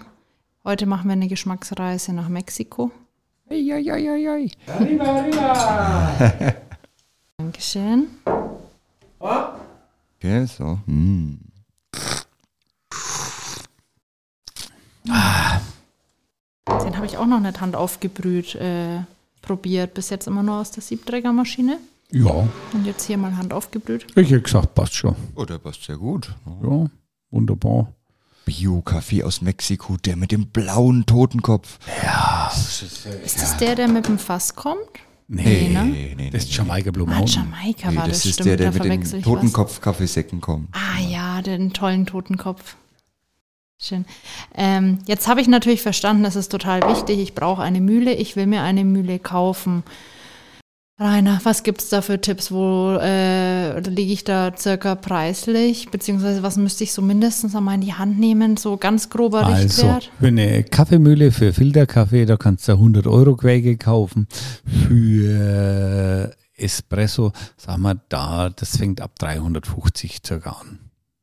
Heute 0.65 0.86
machen 0.86 1.08
wir 1.08 1.13
eine 1.13 1.28
Geschmacksreise 1.28 2.13
nach 2.13 2.30
Mexiko. 2.30 2.91
Dankeschön. 7.38 8.08
Okay, 9.19 10.45
so. 10.45 10.80
Hm. 10.86 11.39
Den 15.06 16.95
habe 16.95 17.06
ich 17.06 17.17
auch 17.17 17.26
noch 17.26 17.39
nicht 17.39 17.60
handaufgebrüht 17.60 18.56
äh, 18.56 18.99
probiert. 19.41 19.93
Bis 19.93 20.10
jetzt 20.10 20.28
immer 20.28 20.43
nur 20.43 20.56
aus 20.62 20.71
der 20.71 20.82
Siebträgermaschine. 20.82 21.78
ja, 22.12 22.47
Und 22.73 22.86
jetzt 22.86 23.04
hier 23.06 23.17
mal 23.17 23.36
handaufgebrüht. 23.36 24.06
ich 24.17 24.32
hätte 24.32 24.41
gesagt, 24.41 24.73
passt 24.76 24.95
schon. 24.95 25.15
Oh, 25.36 25.43
der 25.45 25.58
passt 25.58 25.84
sehr 25.84 25.97
gut. 25.97 26.34
Ja, 26.63 26.86
wunderbar. 27.32 27.91
Bio-Kaffee 28.46 29.24
aus 29.24 29.42
Mexiko, 29.42 29.98
der 29.98 30.16
mit 30.16 30.32
dem 30.32 30.48
blauen 30.48 31.06
Totenkopf. 31.06 31.80
Ist 33.26 33.42
das 33.42 33.58
der, 33.58 33.76
der 33.76 33.88
mit 33.88 34.08
dem 34.08 34.18
Fass 34.20 34.56
kommt? 34.56 34.80
Nee, 35.28 35.70
ne? 35.70 35.86
nee, 35.86 36.14
nee. 36.18 36.30
das 36.30 36.44
ist 36.44 36.56
Jamaika 36.56 36.92
Blue 36.92 37.08
Ah, 37.10 37.16
Mountain. 37.20 37.46
Jamaika 37.46 37.92
Nee, 37.92 37.98
war 37.98 38.08
das 38.08 38.18
das, 38.18 38.26
ist 38.26 38.34
stimmt. 38.34 38.48
der, 38.50 38.58
der 38.58 38.72
da 38.72 38.84
mit 38.86 39.14
den. 39.14 39.22
Totenkopf-Kaffeesäcken 39.24 40.42
kommt. 40.42 40.68
Ah 40.74 41.00
ja, 41.10 41.42
den 41.42 41.74
tollen 41.74 42.06
Totenkopf. 42.06 42.76
Schön. 43.82 44.06
Ähm, 44.56 45.00
jetzt 45.08 45.28
habe 45.28 45.42
ich 45.42 45.48
natürlich 45.48 45.82
verstanden, 45.82 46.24
das 46.24 46.36
ist 46.36 46.50
total 46.52 46.82
wichtig. 46.90 47.20
Ich 47.20 47.34
brauche 47.36 47.62
eine 47.62 47.82
Mühle. 47.82 48.14
Ich 48.14 48.36
will 48.36 48.48
mir 48.48 48.62
eine 48.62 48.84
Mühle 48.86 49.20
kaufen. 49.20 49.84
Rainer, 51.04 51.42
was 51.44 51.63
gibt 51.63 51.82
es 51.82 51.89
da 51.89 52.02
für 52.02 52.22
Tipps? 52.22 52.50
Wo 52.52 52.98
äh, 53.00 53.80
liege 53.82 54.13
ich 54.13 54.24
da 54.24 54.56
circa 54.56 54.96
preislich? 54.96 55.92
Beziehungsweise 55.92 56.44
was 56.44 56.56
müsste 56.56 56.86
ich 56.86 56.94
so 56.94 57.02
mindestens 57.02 57.56
einmal 57.56 57.76
in 57.76 57.82
die 57.82 57.94
Hand 57.94 58.20
nehmen? 58.20 58.56
So 58.56 58.78
ganz 58.78 59.10
grober 59.10 59.46
Also, 59.46 59.63
Richtwert? 59.63 60.12
für 60.20 60.28
eine 60.28 60.63
Kaffeemühle, 60.63 61.32
für 61.32 61.52
Filterkaffee, 61.52 62.26
da 62.26 62.38
kannst 62.38 62.68
du 62.68 62.74
100 62.74 63.06
Euro 63.08 63.36
Quäge 63.36 63.78
kaufen. 63.78 64.28
Für 64.88 66.34
äh, 66.58 66.63
Espresso, 66.63 67.34
sag 67.58 67.78
mal, 67.80 68.00
da, 68.10 68.50
das 68.50 68.78
fängt 68.78 69.02
ab 69.02 69.20
350 69.20 70.22
circa 70.26 70.52
an. 70.52 70.80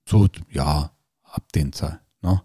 So, 0.07 0.29
ja, 0.51 0.90
ab 1.25 1.53
den 1.55 1.73
Zahl. 1.73 2.01
Ne? 2.23 2.43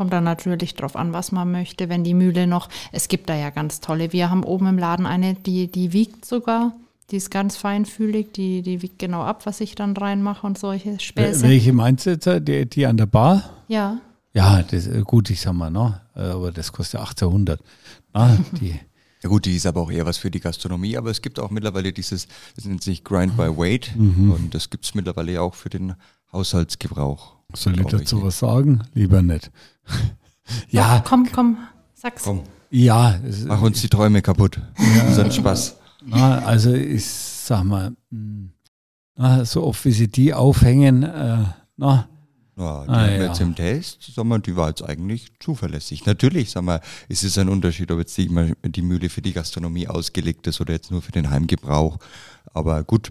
Kommt 0.00 0.14
dann 0.14 0.24
natürlich 0.24 0.74
drauf 0.76 0.96
an, 0.96 1.12
was 1.12 1.30
man 1.30 1.52
möchte. 1.52 1.90
Wenn 1.90 2.04
die 2.04 2.14
Mühle 2.14 2.46
noch, 2.46 2.70
es 2.90 3.06
gibt 3.08 3.28
da 3.28 3.34
ja 3.36 3.50
ganz 3.50 3.80
tolle. 3.80 4.14
Wir 4.14 4.30
haben 4.30 4.44
oben 4.44 4.66
im 4.66 4.78
Laden 4.78 5.04
eine, 5.04 5.34
die, 5.34 5.70
die 5.70 5.92
wiegt 5.92 6.24
sogar. 6.24 6.72
Die 7.10 7.16
ist 7.16 7.30
ganz 7.30 7.58
feinfühlig, 7.58 8.32
die, 8.32 8.62
die 8.62 8.80
wiegt 8.80 8.98
genau 8.98 9.20
ab, 9.20 9.44
was 9.44 9.60
ich 9.60 9.74
dann 9.74 9.94
reinmache 9.94 10.46
und 10.46 10.56
solche 10.56 10.98
Späße. 10.98 11.42
Welche 11.42 11.74
meinst 11.74 12.06
du 12.06 12.12
jetzt? 12.12 12.26
äh, 12.26 12.40
Die, 12.40 12.64
die 12.64 12.86
an 12.86 12.96
der 12.96 13.04
Bar? 13.04 13.50
Ja, 13.68 14.00
Ja, 14.32 14.62
das, 14.62 14.86
äh, 14.86 15.02
gut, 15.04 15.28
ich 15.28 15.42
sag 15.42 15.52
mal, 15.52 15.70
ne? 15.70 16.00
Äh, 16.16 16.20
aber 16.30 16.50
das 16.50 16.72
kostet 16.72 17.00
1800. 17.00 17.60
Na, 18.14 18.38
die, 18.58 18.80
Ja 19.22 19.28
gut, 19.28 19.44
die 19.44 19.54
ist 19.56 19.66
aber 19.66 19.82
auch 19.82 19.90
eher 19.90 20.06
was 20.06 20.16
für 20.16 20.30
die 20.30 20.40
Gastronomie, 20.40 20.96
aber 20.96 21.10
es 21.10 21.20
gibt 21.20 21.38
auch 21.38 21.50
mittlerweile 21.50 21.92
dieses, 21.92 22.26
das 22.56 22.64
nennt 22.64 22.82
sich 22.82 23.04
Grind 23.04 23.36
by 23.36 23.54
Weight 23.54 23.90
und 23.98 24.54
das 24.54 24.70
gibt 24.70 24.86
es 24.86 24.94
mittlerweile 24.94 25.42
auch 25.42 25.54
für 25.54 25.68
den 25.68 25.92
Haushaltsgebrauch. 26.32 27.36
soll 27.54 27.78
ich 27.80 27.86
dazu 27.86 28.22
was 28.22 28.38
sagen? 28.38 28.82
Lieber 28.94 29.22
nicht. 29.22 29.50
ja, 30.70 31.02
komm, 31.06 31.28
komm, 31.32 31.58
sag's. 31.94 32.24
Komm, 32.24 32.42
ja, 32.70 33.16
es, 33.26 33.44
mach 33.44 33.60
uns 33.62 33.80
die 33.80 33.88
Träume 33.88 34.22
kaputt. 34.22 34.60
Das 34.76 35.12
ist 35.12 35.18
ein 35.18 35.32
Spaß. 35.32 35.76
na, 36.06 36.38
also 36.40 36.72
ich 36.72 37.04
sag 37.06 37.64
mal, 37.64 37.92
mh, 38.10 38.48
na, 39.16 39.44
so 39.44 39.64
oft 39.64 39.84
wie 39.84 39.92
sie 39.92 40.08
die 40.08 40.32
aufhängen, 40.32 41.02
äh, 41.02 41.44
na, 41.76 42.08
Ja, 42.56 42.84
die 42.84 42.90
Ah, 42.90 43.00
haben 43.00 43.10
wir 43.10 43.16
ja. 43.18 43.26
jetzt 43.26 43.40
im 43.40 43.54
Test, 43.54 44.10
sag 44.14 44.24
mal, 44.24 44.38
die 44.38 44.54
war 44.54 44.68
jetzt 44.68 44.82
eigentlich 44.82 45.32
zuverlässig. 45.40 46.06
Natürlich, 46.06 46.50
sag 46.50 46.62
mal, 46.62 46.80
es 47.08 47.22
ist 47.24 47.38
ein 47.38 47.48
Unterschied, 47.48 47.90
ob 47.90 47.98
jetzt 47.98 48.16
die, 48.18 48.28
die 48.66 48.82
Mühle 48.82 49.08
für 49.08 49.22
die 49.22 49.32
Gastronomie 49.32 49.88
ausgelegt 49.88 50.46
ist 50.46 50.60
oder 50.60 50.72
jetzt 50.74 50.90
nur 50.90 51.02
für 51.02 51.12
den 51.12 51.28
Heimgebrauch. 51.30 51.98
Aber 52.52 52.82
gut. 52.82 53.10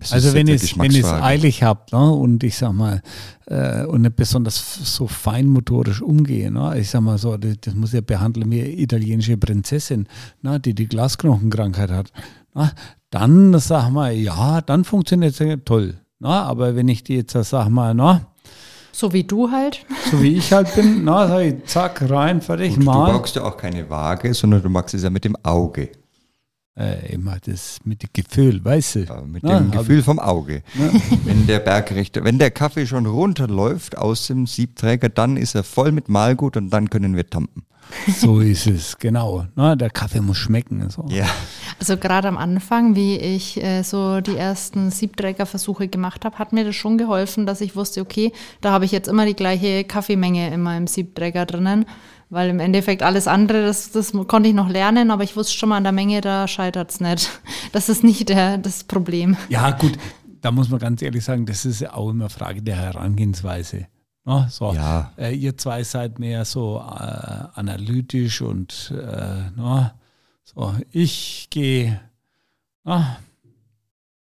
es 0.00 0.12
Also 0.12 0.28
ist 0.28 0.34
wenn 0.34 0.46
ich 0.48 0.62
es 0.98 1.04
eilig 1.12 1.62
habe 1.62 1.80
ne, 1.92 2.10
und 2.12 2.42
ich 2.44 2.56
sag 2.56 2.72
mal 2.72 3.00
äh, 3.46 3.84
und 3.86 4.02
nicht 4.02 4.16
besonders 4.16 4.58
so 4.84 5.06
feinmotorisch 5.06 6.02
umgehe, 6.02 6.50
ne, 6.50 6.78
ich 6.78 6.90
sag 6.90 7.00
mal 7.00 7.18
so, 7.18 7.36
das, 7.36 7.56
das 7.60 7.74
muss 7.74 7.92
ja 7.92 8.00
behandeln 8.02 8.50
wie 8.50 8.60
eine 8.60 8.72
italienische 8.72 9.36
Prinzessin, 9.38 10.06
ne, 10.42 10.60
die 10.60 10.74
die 10.74 10.86
Glasknochenkrankheit 10.86 11.90
hat, 11.90 12.12
ne, 12.54 12.70
dann 13.10 13.58
sag 13.58 13.90
mal 13.90 14.12
ja, 14.12 14.60
dann 14.60 14.84
funktioniert 14.84 15.40
es 15.40 15.58
toll. 15.64 15.94
Ne, 16.20 16.28
aber 16.28 16.76
wenn 16.76 16.88
ich 16.88 17.04
die 17.04 17.14
jetzt 17.16 17.32
sag 17.32 17.68
mal, 17.70 17.94
ne, 17.94 18.26
So 18.92 19.12
wie 19.12 19.24
du 19.24 19.50
halt. 19.50 19.86
so 20.10 20.20
wie 20.20 20.34
ich 20.36 20.52
halt 20.52 20.74
bin, 20.74 21.04
na, 21.04 21.26
sag 21.28 21.40
ich, 21.42 21.64
zack 21.66 22.10
rein, 22.10 22.40
fertig, 22.42 22.74
Gut, 22.74 22.82
du 22.82 22.84
mal. 22.86 23.12
brauchst 23.12 23.36
ja 23.36 23.44
auch 23.44 23.56
keine 23.56 23.88
Waage, 23.88 24.34
sondern 24.34 24.60
du 24.62 24.68
magst 24.68 24.94
es 24.94 25.02
ja 25.04 25.10
mit 25.10 25.24
dem 25.24 25.36
Auge, 25.44 25.90
Äh, 26.78 27.12
immer 27.12 27.38
das 27.44 27.80
mit 27.82 28.04
dem 28.04 28.10
Gefühl, 28.12 28.64
weißt 28.64 28.94
du. 28.94 29.00
äh, 29.00 29.22
mit 29.26 29.42
Ja, 29.42 29.58
dem 29.58 29.72
Gefühl 29.72 30.00
vom 30.02 30.20
Auge. 30.20 30.62
Wenn 31.24 31.46
der 31.48 31.58
Bergrichter, 31.58 32.22
wenn 32.22 32.38
der 32.38 32.52
Kaffee 32.52 32.86
schon 32.86 33.04
runterläuft 33.06 33.98
aus 33.98 34.28
dem 34.28 34.46
Siebträger, 34.46 35.08
dann 35.08 35.36
ist 35.36 35.56
er 35.56 35.64
voll 35.64 35.90
mit 35.90 36.08
Malgut 36.08 36.56
und 36.56 36.70
dann 36.70 36.88
können 36.88 37.16
wir 37.16 37.28
tampen. 37.28 37.64
So 38.06 38.40
ist 38.40 38.66
es, 38.66 38.98
genau. 38.98 39.46
Na, 39.54 39.76
der 39.76 39.90
Kaffee 39.90 40.20
muss 40.20 40.36
schmecken. 40.36 40.88
So. 40.90 41.04
Ja. 41.08 41.26
Also 41.78 41.96
gerade 41.96 42.28
am 42.28 42.36
Anfang, 42.36 42.94
wie 42.94 43.16
ich 43.16 43.62
äh, 43.62 43.82
so 43.82 44.20
die 44.20 44.36
ersten 44.36 44.90
Siebträgerversuche 44.90 45.88
gemacht 45.88 46.24
habe, 46.24 46.38
hat 46.38 46.52
mir 46.52 46.64
das 46.64 46.76
schon 46.76 46.98
geholfen, 46.98 47.46
dass 47.46 47.60
ich 47.60 47.76
wusste, 47.76 48.00
okay, 48.00 48.32
da 48.60 48.72
habe 48.72 48.84
ich 48.84 48.92
jetzt 48.92 49.08
immer 49.08 49.26
die 49.26 49.34
gleiche 49.34 49.84
Kaffeemenge 49.84 50.52
in 50.52 50.62
meinem 50.62 50.86
Siebträger 50.86 51.46
drinnen. 51.46 51.86
Weil 52.30 52.50
im 52.50 52.60
Endeffekt 52.60 53.02
alles 53.02 53.26
andere, 53.26 53.64
das, 53.64 53.90
das 53.90 54.12
konnte 54.26 54.50
ich 54.50 54.54
noch 54.54 54.68
lernen, 54.68 55.10
aber 55.10 55.24
ich 55.24 55.34
wusste 55.34 55.54
schon 55.54 55.70
mal 55.70 55.78
an 55.78 55.84
der 55.84 55.92
Menge, 55.92 56.20
da 56.20 56.46
scheitert 56.46 56.90
es 56.90 57.00
nicht. 57.00 57.30
Das 57.72 57.90
ist 57.90 58.02
nicht 58.02 58.30
der, 58.30 58.56
das 58.56 58.84
Problem. 58.84 59.36
Ja, 59.50 59.70
gut, 59.72 59.98
da 60.40 60.50
muss 60.50 60.70
man 60.70 60.78
ganz 60.80 61.02
ehrlich 61.02 61.22
sagen, 61.22 61.44
das 61.44 61.66
ist 61.66 61.80
ja 61.80 61.92
auch 61.92 62.08
immer 62.08 62.30
Frage 62.30 62.62
der 62.62 62.76
Herangehensweise. 62.76 63.86
Na, 64.28 64.46
so. 64.50 64.74
Ja. 64.74 65.10
Äh, 65.16 65.34
ihr 65.34 65.56
zwei 65.56 65.82
seid 65.82 66.18
mehr 66.18 66.44
so 66.44 66.76
äh, 66.76 67.44
analytisch 67.54 68.42
und 68.42 68.92
äh, 68.94 69.50
na, 69.56 69.94
so. 70.44 70.74
ich 70.92 71.48
gehe 71.48 71.98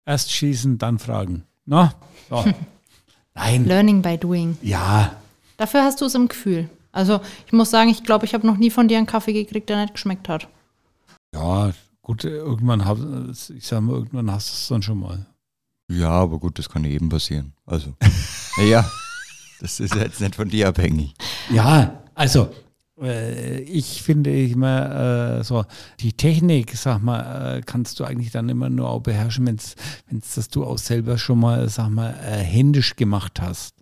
erst 0.04 0.32
schießen, 0.32 0.80
dann 0.80 0.98
fragen. 0.98 1.44
Na, 1.66 1.94
so. 2.28 2.44
Nein, 3.36 3.66
Learning 3.66 4.02
by 4.02 4.18
doing. 4.18 4.58
ja, 4.64 5.16
Dafür 5.58 5.84
hast 5.84 6.02
du 6.02 6.06
es 6.06 6.16
im 6.16 6.28
Gefühl. 6.28 6.70
Also 6.92 7.22
ich 7.46 7.54
muss 7.54 7.70
sagen, 7.70 7.92
ich 7.92 8.04
glaube, 8.04 8.26
ich 8.26 8.34
habe 8.34 8.48
noch 8.48 8.58
nie 8.58 8.72
von 8.72 8.88
dir 8.88 8.98
einen 8.98 9.06
Kaffee 9.06 9.34
gekriegt, 9.34 9.70
der 9.70 9.80
nicht 9.80 9.94
geschmeckt 9.94 10.28
hat. 10.28 10.48
ja, 11.36 11.72
gut, 12.02 12.24
irgendwann, 12.24 12.86
hab, 12.86 12.98
ich 13.32 13.68
sag 13.68 13.82
mal, 13.82 13.94
irgendwann 13.94 14.32
hast 14.32 14.50
du 14.50 14.54
es 14.56 14.68
dann 14.70 14.82
schon 14.82 15.00
mal. 15.00 15.28
Ja, 15.88 16.10
aber 16.10 16.40
gut, 16.40 16.58
das 16.58 16.68
kann 16.68 16.84
jedem 16.84 17.10
passieren. 17.10 17.54
Also, 17.68 17.94
ja, 18.58 18.90
das 19.64 19.80
ist 19.80 19.96
jetzt 19.96 20.20
nicht 20.20 20.36
von 20.36 20.50
dir 20.50 20.68
abhängig. 20.68 21.14
Ja, 21.50 22.04
also 22.16 22.50
äh, 23.02 23.62
ich 23.62 24.04
finde 24.04 24.38
immer 24.38 25.40
äh, 25.40 25.44
so, 25.46 25.64
die 26.02 26.12
Technik, 26.12 26.76
sag 26.76 27.02
mal, 27.02 27.60
äh, 27.60 27.62
kannst 27.62 27.98
du 27.98 28.04
eigentlich 28.04 28.32
dann 28.32 28.50
immer 28.50 28.70
nur 28.70 28.90
auch 28.90 29.00
beherrschen, 29.00 29.48
wenn 29.48 29.56
es 29.56 30.36
das 30.36 30.50
du 30.50 30.66
auch 30.66 30.78
selber 30.78 31.18
schon 31.18 31.40
mal, 31.40 31.70
sag 31.70 31.90
mal, 31.92 32.14
äh, 32.14 32.44
händisch 32.44 32.98
gemacht 32.98 33.42
hast. 33.42 33.76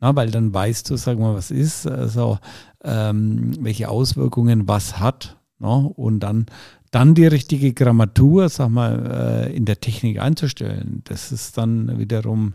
Na, 0.00 0.16
weil 0.16 0.30
dann 0.30 0.54
weißt 0.54 0.88
du, 0.88 0.96
sag 0.96 1.18
mal, 1.18 1.34
was 1.34 1.50
ist, 1.50 1.86
also 1.86 2.38
ähm, 2.82 3.52
welche 3.60 3.90
Auswirkungen 3.90 4.66
was 4.66 4.98
hat. 4.98 5.36
Ne? 5.58 5.68
Und 5.68 6.20
dann, 6.20 6.46
dann 6.92 7.14
die 7.14 7.26
richtige 7.26 7.74
Grammatur, 7.74 8.48
sag 8.48 8.70
mal, 8.70 9.48
äh, 9.50 9.54
in 9.54 9.66
der 9.66 9.80
Technik 9.80 10.18
einzustellen. 10.18 11.02
Das 11.04 11.30
ist 11.30 11.58
dann 11.58 11.98
wiederum 11.98 12.54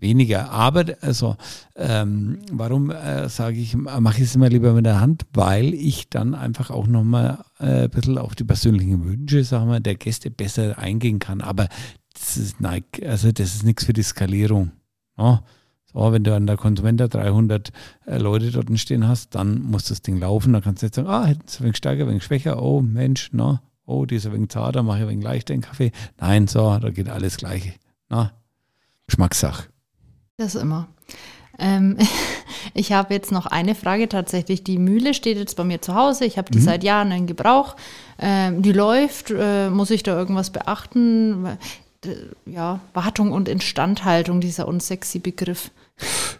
weniger. 0.00 0.50
Aber 0.50 0.84
also, 1.00 1.36
ähm, 1.76 2.38
warum 2.50 2.90
äh, 2.90 3.28
sage 3.28 3.58
ich, 3.58 3.76
mache 3.76 4.18
ich 4.18 4.24
es 4.24 4.34
immer 4.34 4.48
lieber 4.48 4.72
mit 4.72 4.86
der 4.86 5.00
Hand? 5.00 5.26
Weil 5.32 5.74
ich 5.74 6.08
dann 6.08 6.34
einfach 6.34 6.70
auch 6.70 6.86
nochmal 6.86 7.44
äh, 7.58 7.84
ein 7.84 7.90
bisschen 7.90 8.18
auf 8.18 8.34
die 8.34 8.44
persönlichen 8.44 9.04
Wünsche, 9.04 9.44
sagen 9.44 9.70
wir, 9.70 9.80
der 9.80 9.96
Gäste 9.96 10.30
besser 10.30 10.78
eingehen 10.78 11.18
kann. 11.18 11.40
Aber 11.40 11.68
das 12.14 12.36
ist, 12.36 12.60
nein, 12.60 12.84
also 13.06 13.32
das 13.32 13.54
ist 13.54 13.64
nichts 13.64 13.84
für 13.84 13.92
die 13.92 14.02
Skalierung. 14.02 14.72
Ne? 15.16 15.42
So, 15.92 16.12
wenn 16.12 16.22
du 16.22 16.34
an 16.34 16.46
der 16.46 16.56
Konsumenta 16.56 17.08
300 17.08 17.70
äh, 18.06 18.18
Leute 18.18 18.50
dort 18.50 18.78
stehen 18.78 19.08
hast, 19.08 19.34
dann 19.34 19.62
muss 19.62 19.84
das 19.84 20.02
Ding 20.02 20.18
laufen. 20.18 20.52
Dann 20.52 20.62
kannst 20.62 20.82
du 20.82 20.86
jetzt 20.86 20.96
sagen, 20.96 21.08
ah, 21.08 21.24
hätten 21.24 21.46
sie 21.46 21.60
ein 21.60 21.64
wenig 21.64 21.76
stärker, 21.78 22.04
ein 22.04 22.08
wenig 22.10 22.24
schwächer. 22.24 22.62
Oh, 22.62 22.82
Mensch, 22.82 23.30
na, 23.32 23.62
oh, 23.86 24.04
die 24.04 24.16
ist 24.16 24.26
ein 24.26 24.32
wenig 24.34 24.50
zarter, 24.50 24.82
mache 24.82 24.98
ich 24.98 25.04
ein 25.04 25.10
wenig 25.10 25.24
leichter 25.24 25.54
den 25.54 25.62
Kaffee. 25.62 25.92
Nein, 26.18 26.46
so, 26.46 26.78
da 26.78 26.90
geht 26.90 27.08
alles 27.08 27.38
gleiche. 27.38 27.72
Na, 28.10 28.32
Geschmackssache. 29.06 29.68
Das 30.38 30.54
immer. 30.54 30.86
Ähm, 31.58 31.96
ich 32.74 32.92
habe 32.92 33.12
jetzt 33.12 33.32
noch 33.32 33.46
eine 33.46 33.74
Frage 33.74 34.08
tatsächlich. 34.08 34.62
Die 34.62 34.78
Mühle 34.78 35.12
steht 35.12 35.36
jetzt 35.36 35.56
bei 35.56 35.64
mir 35.64 35.82
zu 35.82 35.94
Hause. 35.94 36.24
Ich 36.24 36.38
habe 36.38 36.50
die 36.52 36.60
seit 36.60 36.84
Jahren 36.84 37.10
in 37.10 37.26
Gebrauch. 37.26 37.74
Ähm, 38.20 38.62
die 38.62 38.72
läuft. 38.72 39.30
Äh, 39.36 39.68
muss 39.68 39.90
ich 39.90 40.04
da 40.04 40.16
irgendwas 40.16 40.50
beachten? 40.50 41.58
D- 42.04 42.16
Ja, 42.46 42.78
Wartung 42.94 43.32
und 43.32 43.48
Instandhaltung, 43.48 44.40
dieser 44.40 44.68
unsexy 44.68 45.18
Begriff. 45.18 45.72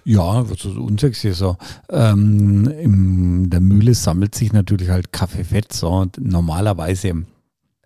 Ja, 0.04 0.48
was 0.48 0.60
so 0.60 0.70
unsexy 0.70 1.32
so. 1.32 1.56
Ähm, 1.90 2.68
in 2.80 3.50
der 3.50 3.58
Mühle 3.60 3.94
sammelt 3.94 4.36
sich 4.36 4.52
natürlich 4.52 4.88
halt 4.90 5.12
Kaffeefett. 5.12 5.72
So. 5.72 6.06
Normalerweise 6.20 7.24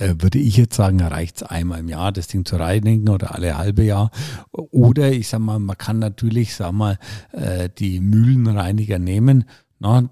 äh, 0.03 0.15
würde 0.19 0.39
ich 0.39 0.57
jetzt 0.57 0.75
sagen, 0.75 1.01
reicht 1.01 1.37
es 1.37 1.43
einmal 1.45 1.81
im 1.81 1.89
Jahr, 1.89 2.13
das 2.13 2.27
Ding 2.27 2.45
zu 2.45 2.57
reinigen 2.57 3.09
oder 3.09 3.35
alle 3.35 3.57
halbe 3.57 3.85
Jahr. 3.85 4.11
Oder 4.51 5.13
ich 5.13 5.29
sag 5.29 5.41
mal, 5.41 5.59
man 5.59 5.79
kann 5.79 5.99
natürlich, 5.99 6.55
sag 6.55 6.73
mal, 6.73 6.99
äh, 7.33 7.69
die 7.79 8.01
Mühlenreiniger 8.01 8.99
nehmen. 8.99 9.45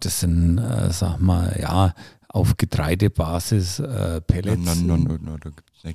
Das 0.00 0.20
sind, 0.20 0.58
äh, 0.58 0.90
sag 0.90 1.20
mal, 1.20 1.56
ja, 1.60 1.94
auf 2.28 2.56
Getreidebasis 2.56 3.80
äh, 3.80 4.20
Pellets. 4.20 4.82
No, 4.82 4.96
no, 4.96 5.04
no, 5.04 5.18
no, 5.18 5.36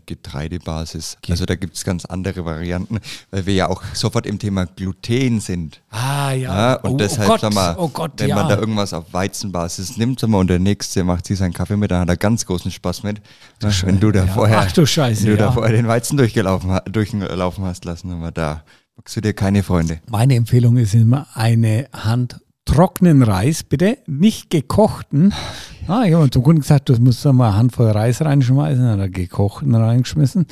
Getreidebasis. 0.05 1.17
Also 1.29 1.45
da 1.45 1.55
gibt 1.55 1.75
es 1.75 1.83
ganz 1.83 2.05
andere 2.05 2.43
Varianten, 2.45 2.99
weil 3.31 3.45
wir 3.45 3.53
ja 3.53 3.67
auch 3.69 3.83
sofort 3.93 4.25
im 4.25 4.39
Thema 4.39 4.65
Gluten 4.65 5.39
sind. 5.39 5.81
Ah, 5.91 6.31
ja. 6.31 6.71
Ja, 6.71 6.73
und 6.77 6.91
oh, 6.91 6.97
deshalb, 6.97 7.29
oh 7.29 7.31
Gott, 7.31 7.41
sag 7.41 7.53
mal, 7.53 7.75
oh 7.77 7.87
Gott, 7.89 8.11
wenn 8.17 8.29
ja. 8.29 8.35
man 8.35 8.49
da 8.49 8.57
irgendwas 8.57 8.93
auf 8.93 9.13
Weizenbasis 9.13 9.97
nimmt, 9.97 10.19
sag 10.19 10.29
mal, 10.29 10.39
und 10.39 10.49
der 10.49 10.59
Nächste 10.59 11.03
macht 11.03 11.27
sich 11.27 11.37
seinen 11.37 11.53
Kaffee 11.53 11.77
mit, 11.77 11.91
dann 11.91 12.01
hat 12.01 12.09
er 12.09 12.17
ganz 12.17 12.45
großen 12.45 12.71
Spaß 12.71 13.03
mit. 13.03 13.21
wenn 13.59 13.99
du 13.99 14.11
da 14.11 14.25
ja. 14.25 14.33
vorher, 14.33 14.59
Ach 14.59 14.71
du 14.71 14.85
Scheiße, 14.85 15.23
wenn 15.23 15.31
du 15.31 15.37
da 15.37 15.51
vorher 15.51 15.75
den 15.75 15.87
Weizen 15.87 16.17
durchgelaufen, 16.17 16.79
durchlaufen 16.91 17.63
hast 17.65 17.85
lassen, 17.85 18.11
aber 18.11 18.31
da 18.31 18.63
magst 18.95 19.15
du 19.15 19.21
dir 19.21 19.33
keine 19.33 19.61
Freunde. 19.63 19.99
Meine 20.09 20.35
Empfehlung 20.35 20.77
ist 20.77 20.95
immer 20.95 21.27
eine 21.33 21.87
Hand 21.93 22.39
trockenen 22.75 23.23
Reis, 23.23 23.63
bitte, 23.63 23.99
nicht 24.05 24.49
gekochten. 24.49 25.33
Ah, 25.87 26.03
ich 26.05 26.13
habe 26.13 26.29
zum 26.29 26.43
Kunden 26.43 26.59
gesagt, 26.59 26.89
du 26.89 26.95
musst 26.99 27.23
da 27.23 27.31
mal 27.31 27.47
eine 27.47 27.57
Handvoll 27.57 27.89
Reis 27.89 28.19
reinschmeißen, 28.21 28.83
dann 28.83 28.93
hat 28.95 28.99
er 28.99 29.09
gekochten 29.09 29.73
reingeschmissen. 29.73 30.45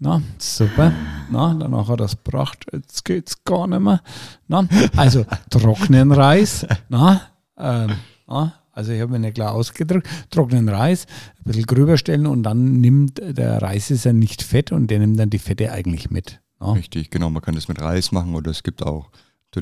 Na, 0.00 0.20
super. 0.38 0.92
Na, 1.30 1.54
danach 1.54 1.88
hat 1.88 2.00
er 2.00 2.06
es 2.06 2.16
gebracht, 2.16 2.66
jetzt 2.72 3.04
geht's 3.04 3.44
gar 3.44 3.68
nicht 3.68 3.78
mehr. 3.78 4.00
Na, 4.48 4.66
also 4.96 5.24
trockenen 5.50 6.10
Reis, 6.10 6.66
na, 6.88 7.20
ähm, 7.56 7.92
na, 8.26 8.54
also 8.72 8.90
ich 8.90 9.00
habe 9.00 9.12
mir 9.12 9.20
nicht 9.20 9.36
klar 9.36 9.52
ausgedrückt, 9.52 10.08
trockenen 10.30 10.68
Reis, 10.68 11.06
ein 11.38 11.44
bisschen 11.44 11.66
gröber 11.66 11.96
stellen 11.96 12.26
und 12.26 12.42
dann 12.42 12.80
nimmt 12.80 13.20
der 13.22 13.62
Reis 13.62 13.92
ist 13.92 14.04
ja 14.04 14.12
nicht 14.12 14.42
fett 14.42 14.72
und 14.72 14.88
der 14.88 14.98
nimmt 14.98 15.20
dann 15.20 15.30
die 15.30 15.38
Fette 15.38 15.70
eigentlich 15.70 16.10
mit. 16.10 16.40
Na. 16.58 16.72
Richtig, 16.72 17.10
genau. 17.10 17.30
Man 17.30 17.40
kann 17.40 17.54
das 17.54 17.68
mit 17.68 17.80
Reis 17.80 18.10
machen 18.10 18.34
oder 18.34 18.50
es 18.50 18.64
gibt 18.64 18.82
auch 18.84 19.12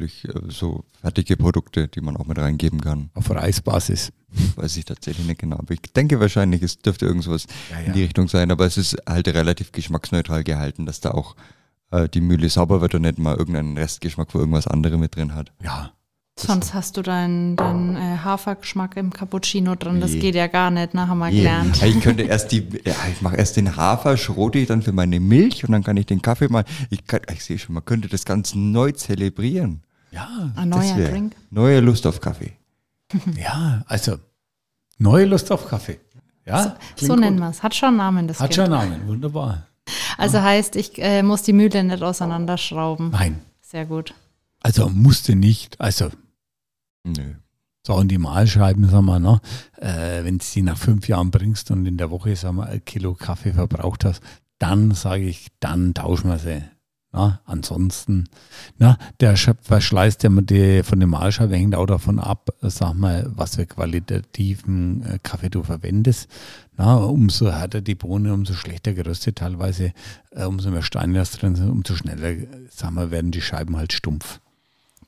natürlich 0.01 0.25
äh, 0.29 0.51
so 0.51 0.85
fertige 1.01 1.37
Produkte, 1.37 1.89
die 1.89 2.01
man 2.01 2.17
auch 2.17 2.27
mit 2.27 2.39
reingeben 2.39 2.81
kann. 2.81 3.11
Auf 3.15 3.31
Reisbasis. 3.31 4.13
Weiß 4.57 4.77
ich 4.77 4.85
tatsächlich 4.85 5.27
nicht 5.27 5.41
genau. 5.41 5.57
Aber 5.59 5.73
ich 5.73 5.81
denke 5.95 6.21
wahrscheinlich, 6.21 6.63
es 6.63 6.79
dürfte 6.79 7.07
irgendwas 7.07 7.47
Ja, 7.71 7.79
in 7.81 7.93
die 7.93 8.03
Richtung 8.03 8.29
sein. 8.29 8.51
Aber 8.51 8.67
es 8.67 8.77
ist 8.77 8.97
halt 9.09 9.29
relativ 9.29 9.73
geschmacksneutral 9.73 10.45
gehalten, 10.45 10.87
dass 10.87 11.01
da 11.01 11.13
auch 11.13 11.37
äh, 11.91 12.09
die 12.09 12.21
Mühle 12.21 12.49
sauber 12.49 12.81
wird 12.81 12.95
und 12.95 13.03
nicht 13.03 13.19
mal 13.19 13.37
irgendeinen 13.37 13.77
Restgeschmack, 13.79 14.35
wo 14.35 14.39
irgendwas 14.39 14.67
anderes 14.67 14.99
mit 14.99 15.17
drin 15.17 15.35
hat. 15.35 15.53
Ja. 15.63 15.93
Sonst 16.39 16.75
hast 16.75 16.99
du 16.99 17.03
deinen 17.03 17.57
dein, 17.57 17.97
äh, 17.97 18.19
Hafergeschmack 18.19 18.99
im 18.99 19.11
Cappuccino 19.11 19.75
drin. 19.75 20.03
Das 20.03 20.11
Nee. 20.11 20.19
geht 20.19 20.35
ja 20.35 20.49
gar 20.49 20.71
nicht, 20.71 20.93
ne? 20.93 21.09
haben 21.09 21.19
wir 21.19 21.29
Yeah. 21.31 21.63
gelernt. 21.63 21.83
Ich 21.83 21.99
könnte 22.03 22.25
erst 22.25 22.53
die, 22.53 22.59
ja, 22.85 22.95
ich 23.11 23.23
mache 23.23 23.37
erst 23.37 23.57
den 23.57 23.75
Hafer, 23.77 24.19
schrote 24.19 24.59
ich 24.59 24.67
dann 24.69 24.83
für 24.83 24.93
meine 24.93 25.19
Milch 25.19 25.65
und 25.65 25.73
dann 25.73 25.83
kann 25.83 25.97
ich 25.97 26.05
den 26.05 26.21
Kaffee 26.21 26.49
mal, 26.49 26.67
ich, 26.91 27.07
kann, 27.07 27.21
ich 27.33 27.43
sehe 27.43 27.59
schon, 27.59 27.75
man 27.75 27.87
könnte 27.87 28.09
das 28.09 28.27
Ganze 28.27 28.59
neu 28.59 28.93
zelebrieren. 28.93 29.81
Ja, 30.17 30.53
Ein 30.57 30.71
neuer 30.71 30.97
Drink. 30.97 31.37
Neue 31.51 31.81
Lust 31.81 32.07
auf 32.07 32.21
Kaffee. 32.21 32.53
ja, 33.37 33.85
also 33.87 34.19
neue 34.99 35.27
Lust 35.27 35.53
auf 35.53 35.69
Kaffee. 35.69 36.01
Ja, 36.45 36.63
So 36.97 37.05
klingt 37.07 37.21
nennen 37.21 37.39
wir 37.39 37.51
es. 37.51 37.63
Hat 37.63 37.75
schon 37.75 37.89
einen 37.89 37.97
Namen, 37.99 38.29
das 38.29 38.41
Hat 38.41 38.51
Kind. 38.51 38.67
schon 38.67 38.73
einen 38.73 38.91
Namen, 38.93 39.09
wunderbar. 39.09 39.67
Also 40.19 40.41
heißt, 40.41 40.75
ich 40.77 40.99
äh, 40.99 41.23
muss 41.23 41.43
die 41.43 41.53
Mühle 41.53 41.85
nicht 41.85 42.03
auseinanderschrauben. 42.03 43.11
Nein, 43.11 43.41
Sehr 43.61 43.85
gut. 43.87 44.15
also 44.63 44.89
musste 44.89 45.37
nicht. 45.37 45.81
Also 45.81 46.09
Nö. 47.05 47.35
so 47.87 47.95
und 47.95 48.09
die 48.09 48.19
Mahlscheiben, 48.19 48.89
sagen 48.89 49.05
wir, 49.07 49.19
ne, 49.21 49.41
äh, 49.79 50.25
wenn 50.25 50.39
du 50.39 50.45
die 50.55 50.63
nach 50.63 50.79
fünf 50.79 51.07
Jahren 51.09 51.31
bringst 51.31 51.71
und 51.71 51.85
in 51.87 51.99
der 51.99 52.11
Woche, 52.11 52.35
sagen 52.37 52.57
wir, 52.57 52.67
ein 52.67 52.85
Kilo 52.85 53.15
Kaffee 53.15 53.53
verbraucht 53.53 54.05
hast, 54.05 54.23
dann 54.59 54.93
sage 54.93 55.25
ich, 55.25 55.49
dann 55.61 55.93
tauschen 55.95 56.31
wir 56.31 56.39
sie. 56.39 56.63
Na, 57.17 57.41
ansonsten, 57.47 58.29
na, 58.77 58.99
der 59.21 59.39
Sch- 59.39 59.57
Verschleiß 59.63 60.19
der, 60.19 60.29
die, 60.43 60.83
von 60.83 60.99
der 61.01 61.07
Mahlscheibe 61.09 61.57
hängt 61.57 61.75
auch 61.75 61.87
davon 61.87 62.19
ab, 62.19 62.51
sag 62.61 62.93
mal, 62.93 63.33
was 63.35 63.57
für 63.57 63.65
qualitativen 63.65 65.03
äh, 65.03 65.19
Kaffee 65.23 65.49
du 65.49 65.63
verwendest. 65.63 66.29
Na, 66.77 66.97
umso 66.97 67.51
härter 67.51 67.81
die 67.81 67.95
Bohne, 67.95 68.35
umso 68.35 68.53
schlechter 68.53 68.93
geröstet 68.93 69.37
teilweise, 69.39 69.95
äh, 70.33 70.45
umso 70.45 70.71
mehr 70.71 70.83
Steine 70.83 71.15
das 71.15 71.31
drin 71.33 71.55
sind, 71.57 71.71
umso 71.71 71.95
schneller, 71.97 72.37
sag 72.69 72.91
mal, 72.91 73.11
werden 73.11 73.31
die 73.31 73.41
Scheiben 73.41 73.79
halt 73.79 73.95
stumpf. 73.95 74.41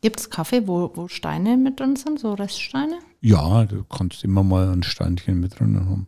Gibt 0.01 0.19
es 0.21 0.31
Kaffee, 0.31 0.67
wo, 0.67 0.91
wo 0.95 1.09
Steine 1.09 1.59
mit 1.59 1.79
drin 1.79 1.97
sind, 1.97 2.19
so 2.21 2.33
Reststeine? 2.33 3.01
Ja, 3.21 3.67
du 3.67 3.85
kannst 3.85 4.25
immer 4.25 4.43
mal 4.43 4.71
ein 4.73 4.83
Steinchen 4.83 5.41
mit 5.41 5.61
drin 5.61 5.77
haben. 5.79 6.07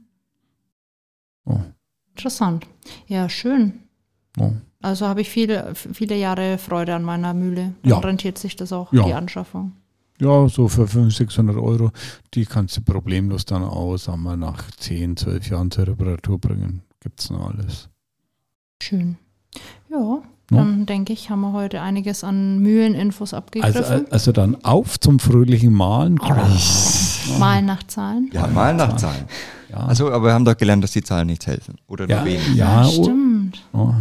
Oh, 1.45 1.61
Interessant. 2.13 2.67
Ja, 3.07 3.29
schön. 3.29 3.81
Oh. 4.39 4.53
Also 4.83 5.07
habe 5.07 5.21
ich 5.21 5.29
viele, 5.29 5.75
viele 5.75 6.17
Jahre 6.17 6.57
Freude 6.57 6.95
an 6.95 7.03
meiner 7.03 7.35
Mühle. 7.35 7.75
Dann 7.83 7.91
Ja. 7.91 7.99
rentiert 7.99 8.39
sich 8.39 8.57
das 8.57 8.73
auch, 8.73 8.93
Ja. 8.93 9.05
die 9.05 9.13
Anschaffung. 9.13 9.73
Ja, 10.21 10.49
so 10.49 10.69
für 10.69 10.87
500, 10.87 11.13
600 11.13 11.57
Euro, 11.57 11.91
die 12.35 12.45
kannst 12.47 12.77
du 12.77 12.83
problemlos 12.83 13.45
dann 13.47 13.63
auch, 13.63 13.97
sagen 13.97 14.23
wir, 14.23 14.37
nach 14.37 14.71
10, 14.79 15.17
12 15.17 15.49
Jahren 15.51 15.71
zur 15.71 15.87
Reparatur 15.87 16.39
bringen. 16.39 16.83
Gibt's 17.01 17.31
noch 17.31 17.49
alles. 17.51 17.89
Schön. 18.83 19.17
Ja, 19.91 20.19
dann 20.51 20.85
denke 20.87 21.13
ich, 21.13 21.31
haben 21.31 21.41
wir 21.43 21.53
heute 21.53 21.81
einiges 21.81 22.25
an 22.25 22.59
Mühleninfos 22.59 23.33
Also, 23.35 23.37
abgegriffen. 23.37 24.07
also 24.11 24.33
dann 24.33 24.63
auf 24.65 24.99
zum 24.99 25.19
fröhlichen 25.21 25.73
Malen. 25.73 26.17
Mal 27.39 27.63
nach 27.63 27.83
Zahlen. 27.85 28.31
Ja, 28.33 28.47
mal 28.49 28.75
nach 28.75 28.97
Zahlen. 28.97 29.25
Ja, 29.71 29.79
Also, 29.87 30.11
aber 30.11 30.27
wir 30.27 30.33
haben 30.35 30.45
doch 30.45 30.57
gelernt, 30.57 30.83
dass 30.85 30.93
die 30.93 31.03
Zahlen 31.03 31.29
nichts 31.29 31.47
helfen. 31.47 31.77
Oder 31.87 32.07
nur 32.07 32.17
ja, 32.17 32.25
wenig. 32.25 32.55
ja, 32.57 32.85
oh, 32.87 33.03
Stimmt. 33.05 33.65
oh. 33.73 33.93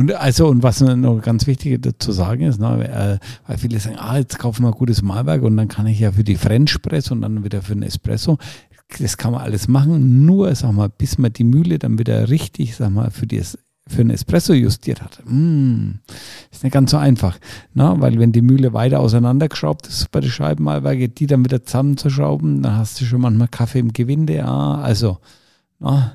Und 0.00 0.14
also, 0.14 0.46
und 0.46 0.62
was 0.62 0.80
noch 0.80 1.20
ganz 1.20 1.46
wichtig 1.46 1.82
dazu 1.82 2.10
sagen 2.10 2.44
ist, 2.44 2.58
ne, 2.58 2.88
äh, 2.88 3.18
weil 3.46 3.58
viele 3.58 3.78
sagen, 3.78 3.96
ah, 3.98 4.16
jetzt 4.16 4.38
kaufen 4.38 4.62
wir 4.62 4.70
gutes 4.70 5.02
Malwerk 5.02 5.42
und 5.42 5.58
dann 5.58 5.68
kann 5.68 5.86
ich 5.86 6.00
ja 6.00 6.10
für 6.10 6.24
die 6.24 6.36
French 6.36 6.80
Press 6.80 7.10
und 7.10 7.20
dann 7.20 7.44
wieder 7.44 7.60
für 7.60 7.74
den 7.74 7.82
Espresso. 7.82 8.38
Das 8.98 9.18
kann 9.18 9.32
man 9.32 9.42
alles 9.42 9.68
machen, 9.68 10.24
nur, 10.24 10.54
sag 10.54 10.72
mal, 10.72 10.88
bis 10.88 11.18
man 11.18 11.34
die 11.34 11.44
Mühle 11.44 11.78
dann 11.78 11.98
wieder 11.98 12.30
richtig, 12.30 12.76
sag 12.76 12.92
mal, 12.92 13.10
für, 13.10 13.26
die, 13.26 13.42
für 13.42 13.98
den 13.98 14.08
Espresso 14.08 14.54
justiert 14.54 15.02
hat. 15.02 15.20
Mm, 15.26 15.96
ist 16.50 16.64
nicht 16.64 16.72
ganz 16.72 16.92
so 16.92 16.96
einfach. 16.96 17.38
Ne? 17.74 17.94
Weil 17.98 18.18
wenn 18.18 18.32
die 18.32 18.40
Mühle 18.40 18.72
weiter 18.72 19.00
auseinandergeschraubt 19.00 19.86
ist 19.86 20.10
bei 20.10 20.20
den 20.20 20.30
Scheibenmalwerke, 20.30 21.10
die 21.10 21.26
dann 21.26 21.44
wieder 21.44 21.62
zusammenzuschrauben, 21.62 22.62
dann 22.62 22.78
hast 22.78 22.98
du 23.02 23.04
schon 23.04 23.20
manchmal 23.20 23.48
Kaffee 23.48 23.80
im 23.80 23.92
Gewinde. 23.92 24.36
Ja, 24.36 24.76
also, 24.76 25.18
ne? 25.78 26.14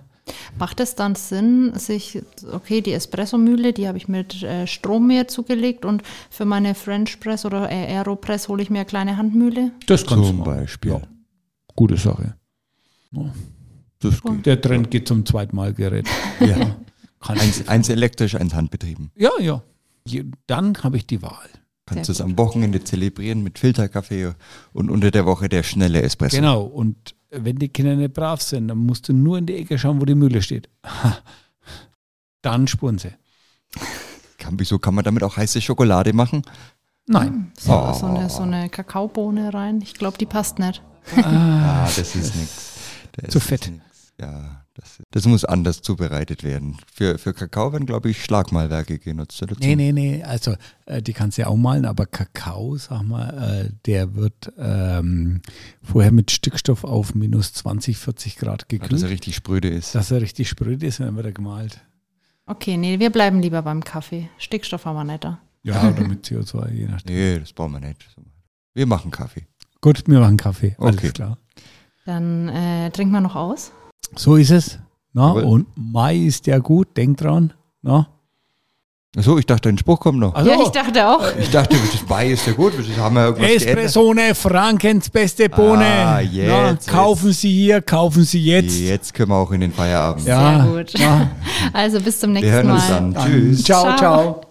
Macht 0.57 0.79
es 0.79 0.95
dann 0.95 1.15
Sinn, 1.15 1.73
sich, 1.77 2.21
okay, 2.51 2.81
die 2.81 2.93
Espresso-Mühle, 2.93 3.73
die 3.73 3.88
habe 3.88 3.97
ich 3.97 4.07
mit 4.07 4.41
äh, 4.43 4.65
Strommeer 4.65 5.27
zugelegt 5.27 5.85
und 5.85 6.01
für 6.31 6.45
meine 6.45 6.73
French 6.75 7.19
Press 7.19 7.45
oder 7.45 7.69
äh, 7.71 7.85
Aeropress 7.95 8.47
hole 8.47 8.63
ich 8.63 8.69
mir 8.69 8.79
eine 8.79 8.85
kleine 8.85 9.17
Handmühle? 9.17 9.71
das 9.88 10.05
kannst 10.05 10.25
Zum 10.27 10.38
du 10.38 10.43
machen. 10.43 10.59
Beispiel. 10.61 10.91
Ja, 10.93 11.01
gute 11.75 11.97
Sache. 11.97 12.35
Das 13.99 14.21
geht. 14.21 14.45
Der 14.45 14.61
Trend 14.61 14.91
geht 14.91 15.07
zum 15.07 15.25
Zweitmalgerät. 15.25 16.07
Ja. 16.39 16.75
Kann 17.19 17.39
Eins, 17.39 17.67
eins 17.67 17.89
elektrisch, 17.89 18.35
eins 18.35 18.53
handbetrieben. 18.53 19.11
ja, 19.15 19.31
ja. 19.39 19.63
Je- 20.07 20.25
Dann 20.45 20.75
habe 20.83 20.97
ich 20.97 21.07
die 21.07 21.23
Wahl. 21.23 21.49
Kannst 21.88 22.09
du 22.09 22.11
es 22.11 22.21
am 22.21 22.38
Wochenende 22.38 22.83
zelebrieren 22.83 23.41
mit 23.43 23.57
Filterkaffee 23.57 24.33
und 24.73 24.91
unter 24.91 25.09
der 25.11 25.25
Woche 25.25 25.49
der 25.49 25.63
schnelle 25.63 26.01
Espresso. 26.03 26.35
Genau. 26.38 26.61
Und 26.63 27.15
wenn 27.38 27.58
die 27.58 27.69
Kinder 27.69 27.95
nicht 27.95 28.13
brav 28.13 28.41
sind, 28.41 28.67
dann 28.69 28.78
musst 28.78 29.08
du 29.10 29.13
nur 29.13 29.38
in 29.38 29.45
die 29.45 29.56
Ecke 29.56 29.78
schauen, 29.78 30.00
wo 30.02 30.06
die 30.06 30.15
Mühle 30.15 30.41
steht. 30.41 30.69
Dann 32.41 32.67
spuren 32.67 32.98
sie. 33.00 33.12
Kann, 34.38 34.60
wieso 34.60 34.78
kann 34.80 34.93
man 34.95 35.04
damit 35.04 35.24
auch 35.24 35.36
heiße 35.38 35.60
Schokolade 35.62 36.13
machen? 36.13 36.43
Nein. 37.08 37.52
So, 37.58 37.74
Oh. 37.74 37.93
so, 37.93 38.06
eine, 38.06 38.30
so 38.30 38.43
eine 38.43 38.69
Kakaobohne 38.69 39.54
rein. 39.54 39.82
Ich 39.82 39.93
glaube, 39.95 40.17
die 40.17 40.26
passt 40.26 40.60
nicht. 40.60 40.82
Ah, 41.17 41.86
das 41.95 42.15
ist 42.15 42.36
nichts. 42.36 42.74
Zu 43.30 43.39
fett. 43.39 43.71
Ja, 44.19 44.63
das, 44.75 45.01
das 45.12 45.25
muss 45.25 45.43
anders 45.43 45.82
zubereitet 45.82 46.43
werden. 46.43 46.78
Für, 46.93 47.17
für 47.17 47.34
Kakao 47.34 47.73
werden, 47.73 47.86
glaube 47.86 48.10
ich, 48.10 48.23
Schlagmalwerke 48.23 48.97
genutzt. 48.97 49.41
Oder 49.43 49.56
Nee, 49.60 49.75
nee, 49.75 49.91
nee. 49.91 50.23
Also, 50.23 50.56
äh, 50.86 51.01
die 51.01 51.12
kannst 51.12 51.38
du 51.38 51.41
ja 51.41 51.47
auch 51.49 51.58
malen, 51.58 51.86
aber 51.86 52.06
Kakao, 52.06 52.78
sag 52.78 53.04
mal, 53.04 53.65
äh, 53.65 53.73
der 53.86 54.15
wird 54.15 54.54
ähm, 54.58 55.41
vorher 55.84 56.13
mit 56.13 56.32
Stickstoff 56.32 56.86
auf 56.86 57.13
minus 57.13 57.51
20, 57.54 57.97
40 57.97 58.38
Grad 58.38 58.62
Dass 58.62 58.67
er 58.71 58.80
gekühlt, 58.80 59.04
richtig 59.10 59.36
spröde 59.36 59.67
ist. 59.69 59.95
dass 59.95 60.12
er 60.12 60.21
richtig 60.21 60.47
spröd 60.47 60.82
ist 60.84 61.01
dann 61.01 61.15
wird 61.17 61.25
er 61.25 61.32
gemalt. 61.34 61.82
Okay, 62.45 62.78
nee, 62.78 62.99
wir 62.99 63.10
bleiben 63.10 63.41
lieber 63.41 63.62
beim 63.63 63.84
Kaffee. 63.84 64.30
Stickstoff 64.38 64.86
haben 64.86 64.95
wir 64.95 65.04
nicht 65.04 65.23
da. 65.25 65.39
Ja, 65.63 65.89
oder 65.89 66.08
mit 66.08 66.25
CO2, 66.25 66.71
je 66.71 66.86
nachdem. 66.88 67.15
Nee, 67.15 67.39
das 67.39 67.51
brauchen 67.51 67.73
wir 67.73 67.80
nicht. 67.82 68.06
Wir 68.73 68.86
machen 68.86 69.12
Kaffee. 69.12 69.45
Gut, 69.82 70.04
wir 70.08 70.19
machen 70.21 70.38
Kaffee. 70.38 70.75
Alles 70.80 70.97
Okay. 70.99 71.10
klar. 71.12 71.38
Dann 72.06 72.47
äh, 72.49 72.91
trinken 72.91 73.12
wir 73.13 73.21
noch 73.21 73.36
aus. 73.36 73.71
So 74.15 74.36
ist 74.36 74.51
es. 74.51 74.79
Na, 75.13 75.27
Jawohl. 75.29 75.43
und 75.43 75.67
Mai 75.75 76.17
ist 76.17 76.45
ja 76.47 76.58
gut, 76.60 76.95
denk 76.97 77.17
dran. 77.17 77.53
Na? 77.81 78.08
Achso, 79.17 79.38
ich 79.38 79.45
dachte, 79.45 79.69
ein 79.69 79.77
Spruch 79.77 79.97
kommt 80.01 80.19
noch. 80.19 80.36
Also, 80.36 80.49
Ja, 80.51 80.58
ich 80.62 80.67
dachte 80.69 81.08
auch. 81.08 81.23
Ich 81.39 81.49
dachte, 81.49 81.77
das 81.77 82.01
Bei 82.05 82.27
ist 82.31 82.45
ja 82.47 82.51
gut, 82.51 82.73
das 82.77 82.86
haben 82.97 83.15
wir 83.15 83.27
irgendwas 83.27 83.47
geändert. 83.47 83.67
Espressone, 83.86 84.36
Frankens 84.36 85.10
beste 85.10 85.47
Bohne. 85.47 85.86
Ah, 85.86 86.21
Na, 86.21 86.69
jetzt, 86.71 86.89
kaufen 86.89 87.31
Sie 87.31 87.49
hier, 87.49 87.81
kaufen 87.81 88.25
Sie 88.25 88.43
jetzt. 88.43 88.77
Jetzt 88.77 89.13
können 89.13 89.29
wir 89.29 89.36
auch 89.38 89.51
in 89.53 89.62
den 89.62 89.71
Feierabend. 89.71 90.25
Ja, 90.27 90.65
Sehr 90.65 90.73
gut. 90.73 90.93
na, 90.99 91.31
Also 91.73 92.01
bis 92.01 92.19
zum 92.19 92.31
Wir 92.34 92.41
nächsten 92.41 92.51
hören 92.53 92.71
uns 92.71 92.89
Mal. 92.89 92.95
dann. 92.95 93.13
dann 93.13 93.25
Tschüss. 93.31 93.63
Ciao, 93.63 93.84
Ciao. 93.84 93.97
ciao. 93.97 94.41